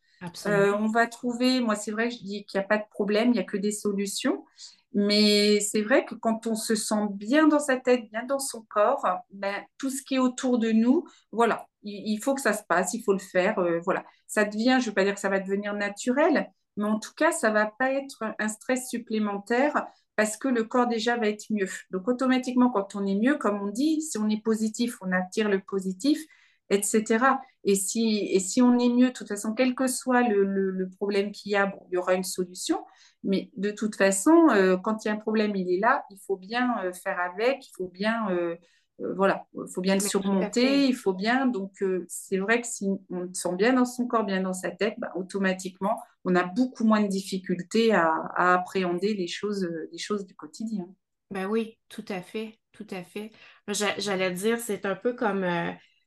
Euh, 0.48 0.74
on 0.74 0.88
va 0.88 1.06
trouver, 1.06 1.60
moi 1.60 1.76
c'est 1.76 1.92
vrai 1.92 2.10
que 2.10 2.16
je 2.16 2.24
dis 2.24 2.46
qu'il 2.46 2.60
n'y 2.60 2.66
a 2.66 2.68
pas 2.68 2.80
de 2.80 2.88
problème, 2.90 3.30
il 3.30 3.34
n'y 3.34 3.40
a 3.40 3.44
que 3.44 3.58
des 3.58 3.72
solutions. 3.72 4.44
Mais 4.94 5.60
c'est 5.60 5.82
vrai 5.82 6.06
que 6.06 6.16
quand 6.16 6.48
on 6.48 6.56
se 6.56 6.76
sent 6.76 7.08
bien 7.12 7.48
dans 7.48 7.60
sa 7.60 7.78
tête, 7.78 8.10
bien 8.12 8.24
dans 8.24 8.40
son 8.40 8.64
corps, 8.70 9.06
ben, 9.32 9.64
tout 9.78 9.90
ce 9.90 10.02
qui 10.02 10.16
est 10.16 10.20
autour 10.20 10.60
de 10.60 10.72
nous, 10.72 11.06
voilà, 11.32 11.68
il, 11.84 12.18
faut 12.24 12.34
que 12.34 12.42
ça 12.42 12.54
se 12.54 12.64
passe, 12.68 12.94
il 12.94 13.04
faut 13.04 13.14
le 13.14 13.20
faire. 13.20 13.60
Euh, 13.60 13.80
voilà, 13.84 14.04
ça 14.28 14.46
devient, 14.46 14.78
je 14.80 14.86
ne 14.86 14.90
veux 14.90 14.94
pas 14.94 15.04
dire 15.04 15.14
que 15.14 15.20
ça 15.20 15.30
va 15.30 15.40
devenir 15.40 15.74
naturel, 15.74 16.52
mais 16.78 16.86
en 16.86 17.00
tout 17.00 17.14
cas, 17.16 17.32
ça 17.32 17.50
ne 17.50 17.54
va 17.54 17.68
pas 17.68 17.92
être 17.92 18.24
un 18.40 18.48
stress 18.48 18.90
supplémentaire 18.90 19.88
parce 20.18 20.36
que 20.36 20.48
le 20.48 20.64
corps 20.64 20.88
déjà 20.88 21.16
va 21.16 21.28
être 21.28 21.46
mieux. 21.52 21.70
Donc 21.92 22.08
automatiquement, 22.08 22.72
quand 22.72 22.96
on 22.96 23.06
est 23.06 23.16
mieux, 23.16 23.38
comme 23.38 23.62
on 23.62 23.68
dit, 23.68 24.02
si 24.02 24.18
on 24.18 24.28
est 24.30 24.44
positif, 24.44 24.98
on 25.02 25.12
attire 25.12 25.48
le 25.48 25.60
positif. 25.62 26.20
Etc. 26.70 27.40
Et 27.64 27.76
si, 27.76 28.30
et 28.32 28.40
si 28.40 28.62
on 28.62 28.80
est 28.80 28.90
mieux, 28.90 29.08
de 29.08 29.14
toute 29.14 29.28
façon, 29.28 29.54
quel 29.54 29.76
que 29.76 29.88
soit 29.88 30.22
le, 30.22 30.44
le, 30.44 30.90
problème 30.90 31.32
qu'il 31.32 31.52
y 31.52 31.56
a, 31.56 31.74
il 31.90 31.96
y 31.96 31.98
aura 31.98 32.14
une 32.14 32.24
solution. 32.24 32.80
Mais 33.24 33.52
de 33.58 33.72
toute 33.72 33.96
façon, 33.96 34.50
euh, 34.52 34.78
quand 34.78 35.04
il 35.04 35.10
y 35.10 35.12
a 35.12 35.16
un 35.16 35.18
problème, 35.18 35.56
il 35.56 35.70
est 35.70 35.80
là, 35.80 36.06
il 36.10 36.18
faut 36.26 36.38
bien 36.38 36.78
euh, 36.84 36.94
faire 36.94 37.20
avec, 37.20 37.68
il 37.68 37.72
faut 37.76 37.90
bien, 37.90 38.30
euh, 38.30 38.56
voilà, 39.00 39.46
il 39.54 39.70
faut 39.74 39.82
bien 39.82 39.96
le 39.96 40.00
surmonter, 40.00 40.86
il 40.86 40.96
faut 40.96 41.14
bien. 41.14 41.46
Donc, 41.46 41.84
c'est 42.08 42.38
vrai 42.38 42.62
que 42.62 42.68
si 42.68 42.88
on 43.10 43.28
se 43.34 43.42
sent 43.42 43.56
bien 43.58 43.74
dans 43.74 43.86
son 43.86 44.08
corps, 44.08 44.24
bien 44.24 44.42
dans 44.42 44.54
sa 44.54 44.72
tête, 44.72 44.96
bah, 44.98 45.12
automatiquement, 45.16 46.02
on 46.24 46.36
a 46.36 46.44
beaucoup 46.44 46.86
moins 46.86 47.02
de 47.02 47.08
difficultés 47.08 47.94
à, 47.94 48.12
à 48.36 48.54
appréhender 48.54 49.14
les 49.14 49.28
choses, 49.28 49.70
les 49.92 49.98
choses 49.98 50.26
du 50.26 50.36
quotidien. 50.36 50.88
Ben 51.32 51.48
oui, 51.48 51.78
tout 51.90 52.06
à 52.08 52.22
fait, 52.22 52.58
tout 52.72 52.88
à 52.90 53.04
fait. 53.04 53.32
J'allais 53.68 54.32
dire, 54.32 54.58
c'est 54.60 54.86
un 54.86 54.96
peu 54.96 55.14
comme 55.14 55.44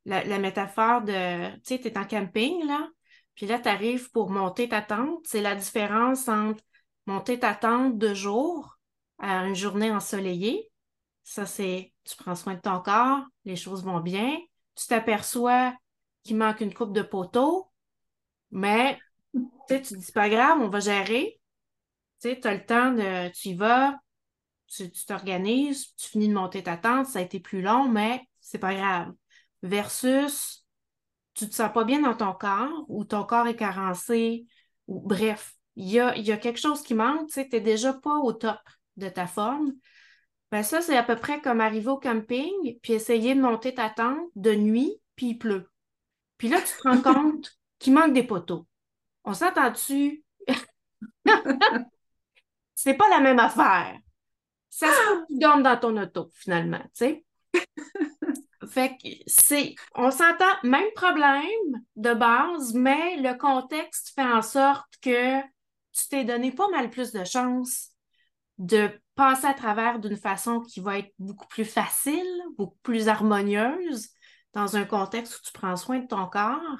la, 0.05 0.39
métaphore 0.39 1.03
de, 1.03 1.51
tu 1.57 1.61
sais, 1.65 1.79
tu 1.81 1.89
es 1.89 1.99
en 1.99 2.05
camping, 2.05 2.67
là, 2.67 2.89
puis 3.35 3.47
là, 3.47 3.59
tu 3.59 3.69
arrives 3.69 4.11
pour 4.11 4.31
monter 4.31 4.69
ta 4.69 4.83
tente. 4.83 5.27
C'est 5.27 5.41
la 5.41 5.55
différence 5.55 6.29
entre 6.29 6.63
monter 7.07 7.39
ta 7.39 7.55
tente 7.55 7.97
de 7.99 8.13
jour 8.13 8.79
à 9.19 9.47
une 9.47 9.55
journée 9.55 9.91
ensoleillée. 9.91 10.71
Ça, 11.25 11.47
c'est, 11.47 11.93
tu 12.05 12.17
prends 12.17 12.35
soin 12.35 12.55
de 12.55 12.61
ton 12.61 12.81
corps, 12.81 13.23
les 13.45 13.57
choses 13.57 13.85
vont 13.85 14.01
bien. 14.01 14.37
Tu 14.75 14.87
t'aperçois 14.87 15.75
qu'il 16.23 16.37
manque 16.37 16.61
une 16.61 16.75
coupe 16.75 16.93
de 16.93 17.03
poteau, 17.03 17.71
mais 18.51 18.99
tu 19.69 19.81
tu 19.83 19.97
dis, 19.97 20.13
pas 20.13 20.29
grave, 20.29 20.59
on 20.61 20.69
va 20.69 20.81
gérer. 20.81 21.41
Tu 22.21 22.29
sais, 22.29 22.41
tu 22.41 22.49
as 22.49 22.55
le 22.55 22.67
temps 22.67 22.93
de, 22.93 23.31
tu 23.31 23.49
y 23.49 23.55
vas, 23.55 23.97
tu 24.67 24.91
t'organises, 25.07 25.95
tu 25.97 26.09
finis 26.09 26.29
de 26.29 26.35
monter 26.35 26.63
ta 26.63 26.77
tente, 26.77 27.07
ça 27.07 27.21
a 27.21 27.23
été 27.23 27.41
plus 27.41 27.63
long, 27.63 27.89
mais 27.89 28.23
c'est 28.41 28.59
pas 28.59 28.75
grave 28.75 29.15
versus 29.63 30.65
tu 31.35 31.49
te 31.49 31.55
sens 31.55 31.73
pas 31.73 31.85
bien 31.85 32.01
dans 32.01 32.15
ton 32.15 32.33
corps 32.33 32.85
ou 32.89 33.05
ton 33.05 33.25
corps 33.25 33.47
est 33.47 33.57
carencé 33.57 34.47
ou 34.87 35.01
bref, 35.01 35.55
il 35.77 35.89
y 35.89 36.01
a, 36.01 36.37
quelque 36.37 36.59
chose 36.59 36.83
qui 36.83 36.95
manque, 36.95 37.29
tu 37.29 37.35
sais, 37.35 37.49
tu 37.49 37.57
n'es 37.57 37.61
déjà 37.61 37.93
pas 37.95 38.17
au 38.19 38.33
top 38.33 38.59
de 38.97 39.09
ta 39.09 39.27
forme. 39.27 39.73
Ben 40.51 40.63
ça, 40.63 40.81
c'est 40.83 40.97
à 40.97 41.03
peu 41.03 41.17
près 41.17 41.41
comme 41.41 41.61
arriver 41.61 41.89
au 41.89 41.99
camping 41.99 42.79
puis 42.83 42.93
essayer 42.93 43.35
de 43.35 43.41
monter 43.41 43.75
ta 43.75 43.89
tente 43.89 44.29
de 44.35 44.55
nuit 44.55 45.01
puis 45.15 45.29
il 45.29 45.39
pleut. 45.39 45.71
Puis 46.39 46.49
là, 46.49 46.61
tu 46.61 46.77
te 46.77 46.89
rends 46.89 47.03
compte 47.15 47.57
qu'il 47.79 47.95
manque 47.95 48.13
des 48.13 48.25
poteaux. 48.25 48.67
On 49.25 49.33
s'entend-tu? 49.33 50.25
c'est 52.75 52.95
pas 52.95 53.09
la 53.09 53.21
même 53.21 53.39
affaire. 53.39 53.97
Ça 54.71 54.87
se 54.87 55.09
peut 55.09 55.21
que 55.23 55.33
tu 55.33 55.39
dormes 55.39 55.63
dans 55.63 55.77
ton 55.77 55.97
auto, 55.97 56.31
finalement, 56.35 56.83
tu 56.83 56.91
sais. 56.95 57.25
Fait 58.71 58.97
que 59.03 59.09
c'est, 59.27 59.75
on 59.95 60.11
s'entend, 60.11 60.45
même 60.63 60.91
problème 60.95 61.83
de 61.97 62.15
base, 62.15 62.73
mais 62.75 63.17
le 63.17 63.37
contexte 63.37 64.13
fait 64.15 64.23
en 64.23 64.43
sorte 64.43 64.87
que 65.03 65.41
tu 65.41 66.09
t'es 66.09 66.25
donné 66.25 66.53
pas 66.53 66.69
mal 66.69 66.89
plus 66.89 67.11
de 67.11 67.25
chances 67.25 67.89
de 68.59 68.91
passer 69.17 69.47
à 69.47 69.55
travers 69.55 69.99
d'une 69.99 70.17
façon 70.17 70.61
qui 70.61 70.81
va 70.81 70.99
être 70.99 71.13
beaucoup 71.19 71.49
plus 71.49 71.65
facile, 71.65 72.43
beaucoup 72.57 72.79
plus 72.83 73.09
harmonieuse 73.09 74.09
dans 74.53 74.77
un 74.77 74.85
contexte 74.85 75.37
où 75.37 75.43
tu 75.43 75.53
prends 75.53 75.77
soin 75.77 75.99
de 75.99 76.07
ton 76.07 76.27
corps. 76.27 76.79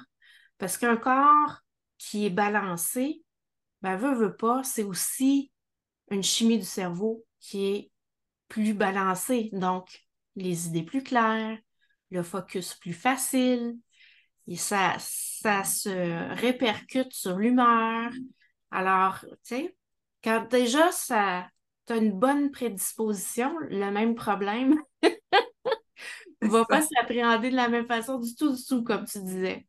Parce 0.57 0.77
qu'un 0.77 0.95
corps 0.95 1.59
qui 1.97 2.25
est 2.25 2.29
balancé, 2.29 3.23
ben, 3.81 3.97
veut, 3.97 4.13
veut 4.13 4.35
pas, 4.35 4.63
c'est 4.63 4.83
aussi 4.83 5.51
une 6.09 6.23
chimie 6.23 6.59
du 6.59 6.65
cerveau 6.65 7.25
qui 7.39 7.65
est 7.65 7.91
plus 8.47 8.73
balancée. 8.73 9.49
Donc, 9.53 10.05
les 10.35 10.67
idées 10.67 10.83
plus 10.83 11.03
claires, 11.03 11.57
le 12.11 12.23
focus 12.23 12.75
plus 12.75 12.93
facile, 12.93 13.75
et 14.47 14.55
ça, 14.57 14.95
ça 14.99 15.63
se 15.63 16.33
répercute 16.35 17.13
sur 17.13 17.37
l'humeur. 17.37 18.11
Alors, 18.69 19.19
tu 19.21 19.37
sais, 19.43 19.75
quand 20.23 20.47
déjà 20.49 20.91
ça, 20.91 21.47
tu 21.87 21.93
as 21.93 21.97
une 21.97 22.11
bonne 22.11 22.51
prédisposition, 22.51 23.53
le 23.69 23.91
même 23.91 24.15
problème 24.15 24.75
ne 25.03 25.09
va 26.47 26.65
pas 26.65 26.81
s'appréhender 26.81 27.49
de 27.49 27.55
la 27.55 27.69
même 27.69 27.87
façon 27.87 28.19
du 28.19 28.35
tout, 28.35 28.55
du 28.55 28.63
tout, 28.63 28.83
comme 28.83 29.05
tu 29.05 29.19
disais. 29.19 29.67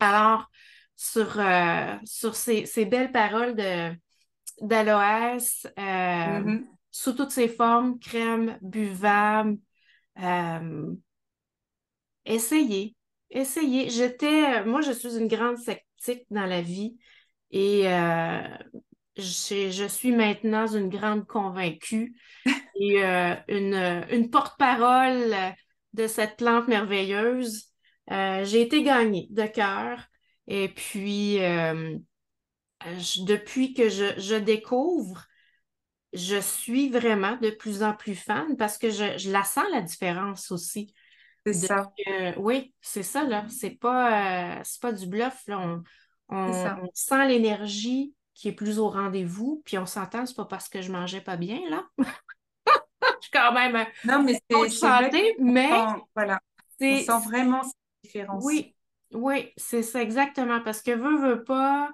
Alors, 0.00 0.50
sur, 0.96 1.38
euh, 1.38 1.96
sur 2.04 2.34
ces, 2.34 2.84
belles 2.86 3.12
paroles 3.12 3.54
de 3.54 3.94
d'aloès, 4.60 5.66
euh, 5.78 5.82
mm-hmm. 5.82 6.64
sous 6.90 7.14
toutes 7.14 7.30
ses 7.30 7.48
formes, 7.48 7.98
crème, 7.98 8.58
buvable, 8.62 9.58
euh, 10.22 10.92
essayez, 12.24 12.96
essayez. 13.30 13.90
J'étais, 13.90 14.64
moi, 14.64 14.80
je 14.80 14.92
suis 14.92 15.16
une 15.16 15.28
grande 15.28 15.58
sceptique 15.58 16.24
dans 16.30 16.46
la 16.46 16.62
vie 16.62 16.96
et 17.50 17.88
euh, 17.88 18.42
je, 19.16 19.86
suis 19.88 20.12
maintenant 20.12 20.66
une 20.66 20.88
grande 20.88 21.26
convaincue 21.26 22.16
et 22.80 23.04
euh, 23.04 23.34
une, 23.48 24.04
une 24.10 24.30
porte-parole 24.30 25.34
de 25.92 26.06
cette 26.06 26.36
plante 26.36 26.68
merveilleuse. 26.68 27.66
Euh, 28.10 28.44
j'ai 28.44 28.62
été 28.62 28.82
gagnée 28.82 29.28
de 29.30 29.46
cœur 29.46 30.00
et 30.48 30.68
puis 30.68 31.38
depuis 33.26 33.74
que 33.74 33.88
je, 33.88 34.18
je, 34.18 34.34
découvre, 34.34 35.26
je 36.12 36.40
suis 36.40 36.88
vraiment 36.88 37.36
de 37.36 37.50
plus 37.50 37.82
en 37.82 37.94
plus 37.94 38.16
fan 38.16 38.56
parce 38.56 38.76
que 38.76 38.90
je, 38.90 39.18
je 39.18 39.30
la 39.30 39.44
sens 39.44 39.66
la 39.72 39.80
différence 39.80 40.50
aussi. 40.50 40.92
C'est 41.44 41.54
ça. 41.54 41.92
oui, 42.36 42.74
c'est 42.80 43.02
ça, 43.02 43.24
là. 43.24 43.46
C'est 43.48 43.70
pas, 43.70 44.58
euh, 44.58 44.62
pas 44.80 44.92
du 44.92 45.06
bluff, 45.06 45.42
là. 45.46 45.80
On, 46.28 46.90
sent 46.94 47.28
l'énergie 47.28 48.14
qui 48.34 48.48
est 48.48 48.52
plus 48.52 48.78
au 48.78 48.88
rendez-vous, 48.88 49.62
puis 49.64 49.76
on 49.76 49.86
s'entend, 49.86 50.24
c'est 50.24 50.36
pas 50.36 50.46
parce 50.46 50.68
que 50.68 50.80
je 50.80 50.90
mangeais 50.90 51.20
pas 51.20 51.36
bien, 51.36 51.60
là. 51.68 51.84
je 51.98 53.20
suis 53.20 53.30
quand 53.32 53.52
même 53.52 53.76
euh, 53.76 53.84
non, 54.04 54.22
mais 54.22 54.40
c'est, 54.50 54.68
santé, 54.70 55.36
mais 55.38 55.68
voilà. 56.14 56.40
on 56.80 56.98
sent 56.98 57.28
vraiment 57.28 57.62
cette 57.62 57.74
différence. 58.04 58.42
Oui, 58.44 58.74
oui, 59.12 59.52
c'est 59.56 59.82
ça 59.82 60.00
exactement, 60.00 60.60
parce 60.60 60.80
que 60.80 60.92
veut, 60.92 61.18
veut 61.18 61.44
pas, 61.44 61.90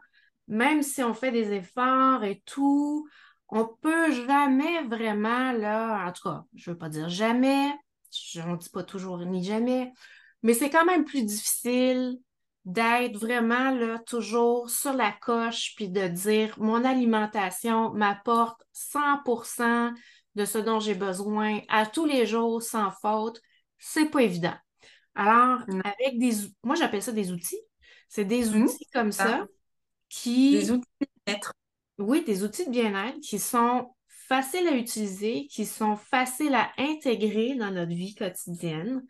même 0.47 0.83
si 0.83 1.03
on 1.03 1.15
fait 1.15 1.33
des 1.33 1.53
efforts 1.53 2.23
et 2.23 2.43
tout, 2.47 3.09
on 3.49 3.67
peut 3.67 4.13
jamais 4.13 4.85
vraiment, 4.85 5.53
là, 5.53 6.07
en 6.07 6.13
tout 6.13 6.29
cas, 6.29 6.45
je 6.55 6.71
veux 6.71 6.79
pas 6.79 6.89
dire 6.89 7.09
jamais, 7.09 7.73
je 8.11 8.41
ne 8.41 8.57
dis 8.57 8.71
pas 8.71 8.83
toujours 8.83 9.19
ni 9.19 9.45
jamais, 9.45 9.93
mais 10.43 10.55
c'est 10.55 10.71
quand 10.71 10.85
même 10.85 11.05
plus 11.05 11.25
difficile 11.25 12.19
d'être 12.65 13.19
vraiment 13.19 13.71
là, 13.71 13.99
toujours 14.01 14.69
sur 14.69 14.93
la 14.93 15.11
coche, 15.11 15.73
puis 15.77 15.89
de 15.89 16.07
dire 16.07 16.55
mon 16.59 16.85
alimentation 16.85 17.91
m'apporte 17.95 18.63
100% 18.75 19.95
de 20.35 20.45
ce 20.45 20.59
dont 20.59 20.79
j'ai 20.79 20.95
besoin 20.95 21.61
à 21.69 21.87
tous 21.87 22.05
les 22.05 22.27
jours 22.27 22.63
sans 22.63 22.91
faute. 22.91 23.41
C'est 23.79 24.11
pas 24.11 24.23
évident. 24.23 24.55
Alors, 25.15 25.61
avec 25.83 26.19
des 26.19 26.33
moi 26.63 26.75
j'appelle 26.75 27.03
ça 27.03 27.13
des 27.13 27.33
outils. 27.33 27.61
C'est 28.09 28.25
des 28.25 28.51
mmh. 28.51 28.63
outils 28.63 28.87
comme 28.93 29.13
ça 29.13 29.47
qui. 30.09 30.53
Des 30.53 30.71
outils 30.71 30.89
de 31.01 31.07
bien-être. 31.27 31.53
Oui, 31.99 32.23
des 32.25 32.45
outils 32.45 32.67
de 32.67 32.71
bien-être 32.71 33.19
qui 33.21 33.39
sont 33.39 33.95
faciles 34.29 34.69
à 34.69 34.77
utiliser, 34.77 35.47
qui 35.47 35.65
sont 35.65 35.97
faciles 35.97 36.55
à 36.55 36.71
intégrer 36.77 37.55
dans 37.55 37.71
notre 37.71 37.95
vie 37.95 38.15
quotidienne. 38.15 39.03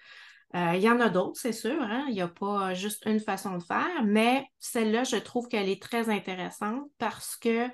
Euh, 0.54 0.72
il 0.76 0.80
y 0.80 0.88
en 0.88 1.00
a 1.00 1.10
d'autres, 1.10 1.38
c'est 1.38 1.52
sûr. 1.52 1.82
Hein. 1.82 2.06
Il 2.08 2.14
n'y 2.14 2.22
a 2.22 2.28
pas 2.28 2.72
juste 2.72 3.04
une 3.04 3.20
façon 3.20 3.58
de 3.58 3.62
faire, 3.62 4.04
mais 4.04 4.46
celle-là, 4.60 5.04
je 5.04 5.16
trouve 5.16 5.48
qu'elle 5.48 5.68
est 5.68 5.82
très 5.82 6.08
intéressante 6.08 6.84
parce 6.98 7.36
que 7.36 7.68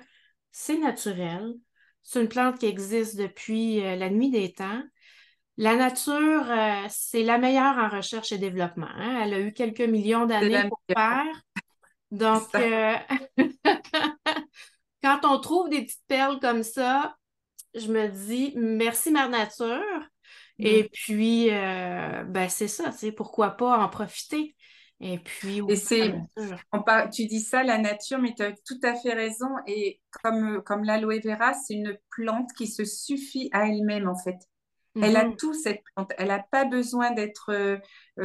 c'est 0.51 0.77
naturel. 0.77 1.53
C'est 2.01 2.21
une 2.21 2.27
plante 2.27 2.59
qui 2.59 2.65
existe 2.65 3.15
depuis 3.15 3.81
euh, 3.81 3.95
la 3.95 4.09
nuit 4.09 4.31
des 4.31 4.53
temps. 4.53 4.81
La 5.57 5.75
nature, 5.75 6.49
euh, 6.49 6.85
c'est 6.89 7.23
la 7.23 7.37
meilleure 7.37 7.77
en 7.77 7.89
recherche 7.89 8.31
et 8.31 8.37
développement. 8.37 8.89
Hein. 8.93 9.21
Elle 9.23 9.33
a 9.33 9.39
eu 9.39 9.53
quelques 9.53 9.81
millions 9.81 10.25
d'années 10.25 10.67
pour 10.67 10.81
faire. 10.89 11.25
Donc, 12.11 12.43
quand 15.03 15.19
on 15.23 15.39
trouve 15.39 15.69
des 15.69 15.83
petites 15.83 16.05
perles 16.07 16.39
comme 16.41 16.63
ça, 16.63 17.15
je 17.75 17.91
me 17.91 18.07
dis 18.07 18.53
merci 18.55 19.11
Mère 19.11 19.29
Nature. 19.29 19.81
Et 20.59 20.83
mm. 20.83 20.87
puis, 20.91 21.49
euh, 21.51 22.23
ben 22.23 22.49
c'est 22.49 22.67
ça, 22.67 22.91
c'est 22.91 23.11
pourquoi 23.11 23.51
pas 23.51 23.77
en 23.77 23.89
profiter. 23.89 24.55
Et 25.01 25.19
puis, 25.19 25.61
et 25.67 25.75
c'est, 25.75 26.13
tu 27.13 27.25
dis 27.25 27.41
ça, 27.41 27.63
la 27.63 27.77
nature, 27.77 28.17
mais 28.17 28.33
tu 28.33 28.43
as 28.43 28.53
tout 28.53 28.79
à 28.81 28.95
fait 28.95 29.13
raison. 29.13 29.49
Et 29.67 29.99
comme, 30.23 30.63
comme 30.63 30.83
l'aloe 30.85 31.19
vera, 31.19 31.53
c'est 31.53 31.73
une 31.73 31.97
plante 32.09 32.53
qui 32.53 32.67
se 32.67 32.85
suffit 32.85 33.49
à 33.51 33.67
elle-même, 33.67 34.07
en 34.07 34.17
fait. 34.17 34.37
Elle 35.01 35.17
a 35.17 35.25
mm-hmm. 35.25 35.35
tout, 35.35 35.53
cette 35.53 35.83
plante. 35.93 36.13
Elle 36.17 36.29
n'a 36.29 36.39
pas 36.39 36.63
besoin 36.63 37.11
d'être, 37.11 37.51
euh, 37.51 37.77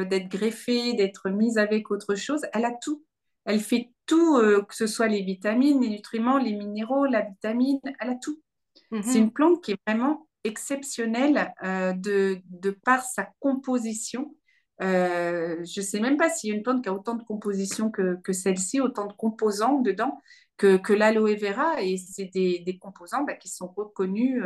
d'être 0.05 0.29
greffée, 0.29 0.93
d'être 0.93 1.29
mise 1.29 1.59
avec 1.59 1.91
autre 1.91 2.15
chose. 2.15 2.43
Elle 2.53 2.65
a 2.65 2.73
tout. 2.81 3.05
Elle 3.45 3.59
fait 3.59 3.91
tout, 4.07 4.37
euh, 4.37 4.63
que 4.63 4.77
ce 4.77 4.87
soit 4.87 5.09
les 5.09 5.23
vitamines, 5.23 5.81
les 5.81 5.89
nutriments, 5.89 6.39
les 6.39 6.55
minéraux, 6.55 7.07
la 7.07 7.23
vitamine. 7.23 7.81
Elle 7.99 8.11
a 8.11 8.15
tout. 8.15 8.41
C'est 8.91 9.19
une 9.19 9.27
mhm. 9.27 9.33
plante 9.33 9.63
qui 9.63 9.73
est 9.73 9.79
vraiment 9.87 10.27
exceptionnelle 10.43 11.53
euh, 11.63 11.93
de, 11.93 12.41
par 12.85 13.05
sa 13.05 13.29
composition. 13.39 14.35
je 14.81 15.61
ne 15.61 15.85
sais 15.85 16.01
même 16.01 16.17
pas 16.17 16.31
s'il 16.31 16.51
y 16.51 16.53
a 16.53 16.57
une 16.57 16.63
plante 16.63 16.83
qui 16.83 16.89
a 16.89 16.95
autant 16.95 17.15
de 17.15 17.23
composition 17.23 17.91
que, 17.91 18.33
celle-ci, 18.33 18.81
autant 18.81 19.07
de 19.07 19.13
composants 19.13 19.81
dedans 19.81 20.19
que, 20.57 20.77
que 20.77 20.93
l'aloe 20.93 21.37
vera. 21.37 21.83
Et 21.83 21.99
c'est 21.99 22.31
des, 22.33 22.79
composants 22.81 23.23
bah, 23.23 23.35
qui 23.35 23.49
sont 23.49 23.69
reconnus. 23.69 24.43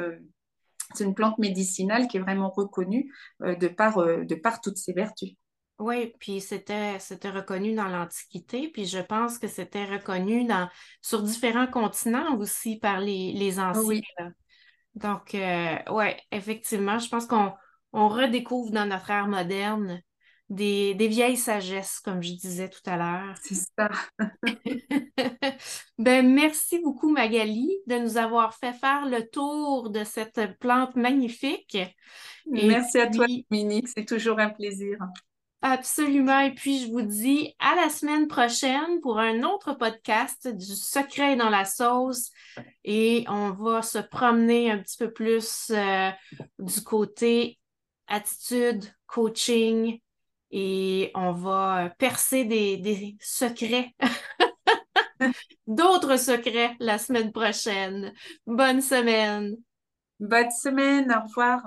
c'est 0.95 1.05
une 1.05 1.15
plante 1.15 1.39
médicinale 1.39 2.09
qui 2.09 2.19
est 2.19 2.21
vraiment 2.21 2.51
reconnue 2.51 3.13
de, 3.41 3.69
par, 3.69 4.05
de 4.05 4.35
par 4.35 4.61
toutes 4.61 4.79
ses 4.79 4.93
vertus. 4.93 5.35
Oui, 5.85 6.15
puis 6.19 6.41
c'était, 6.41 6.99
c'était 6.99 7.29
reconnu 7.29 7.75
dans 7.75 7.89
l'Antiquité, 7.89 8.71
puis 8.73 8.87
je 8.87 9.01
pense 9.01 9.39
que 9.39 9.49
c'était 9.49 9.85
reconnu 9.85 10.47
dans, 10.47 10.67
sur 11.03 11.23
différents 11.23 11.67
continents 11.67 12.39
aussi 12.39 12.79
par 12.79 13.01
les, 13.01 13.35
les 13.35 13.61
anciens. 13.61 13.83
Oui. 13.83 14.03
Donc, 14.95 15.35
euh, 15.35 15.77
oui, 15.91 16.07
effectivement, 16.33 16.99
je 16.99 17.11
pense 17.11 17.27
qu'on 17.27 17.53
on 17.93 18.09
redécouvre 18.09 18.71
dans 18.71 18.87
notre 18.87 19.11
ère 19.11 19.27
moderne 19.27 20.01
des, 20.49 20.95
des 20.95 21.09
vieilles 21.09 21.37
sagesses, 21.37 22.01
comme 22.01 22.23
je 22.23 22.33
disais 22.33 22.71
tout 22.71 22.81
à 22.87 22.97
l'heure. 22.97 23.35
C'est 23.43 23.55
ça. 23.55 23.91
ben, 25.99 26.33
merci 26.33 26.79
beaucoup, 26.79 27.11
Magali, 27.11 27.77
de 27.87 27.99
nous 27.99 28.17
avoir 28.17 28.55
fait 28.55 28.73
faire 28.73 29.05
le 29.05 29.29
tour 29.29 29.91
de 29.91 30.03
cette 30.03 30.59
plante 30.61 30.97
magnifique. 30.97 31.77
merci 32.51 33.01
à 33.01 33.11
toi, 33.11 33.27
Dominique. 33.51 33.89
C'est 33.89 34.07
toujours 34.07 34.39
un 34.39 34.49
plaisir. 34.49 34.97
Absolument. 35.67 36.41
Et 36.41 36.53
puis, 36.53 36.81
je 36.81 36.93
vous 36.93 37.01
dis 37.01 37.57
à 37.59 37.75
la 37.75 37.89
semaine 37.89 38.29
prochaine 38.29 39.01
pour 39.01 39.19
un 39.19 39.43
autre 39.45 39.73
podcast 39.73 40.47
du 40.47 40.77
secret 40.77 41.37
dans 41.37 41.49
la 41.49 41.65
sauce. 41.65 42.31
Et 42.85 43.25
on 43.29 43.53
va 43.53 43.81
se 43.81 43.97
promener 43.97 44.71
un 44.71 44.77
petit 44.77 44.99
peu 44.99 45.11
plus 45.11 45.71
euh, 45.71 46.11
du 46.59 46.83
côté 46.83 47.59
attitude, 48.09 48.85
coaching. 49.07 50.01
Et 50.51 51.11
on 51.15 51.33
va 51.33 51.89
percer 51.97 52.45
des, 52.45 52.77
des 52.77 53.17
secrets. 53.23 53.95
D'autres 55.67 56.19
secrets 56.19 56.77
la 56.79 56.99
semaine 56.99 57.33
prochaine. 57.33 58.13
Bonne 58.47 58.83
semaine. 58.83 59.57
Bonne 60.21 60.51
semaine. 60.51 61.11
Au 61.11 61.27
revoir. 61.27 61.63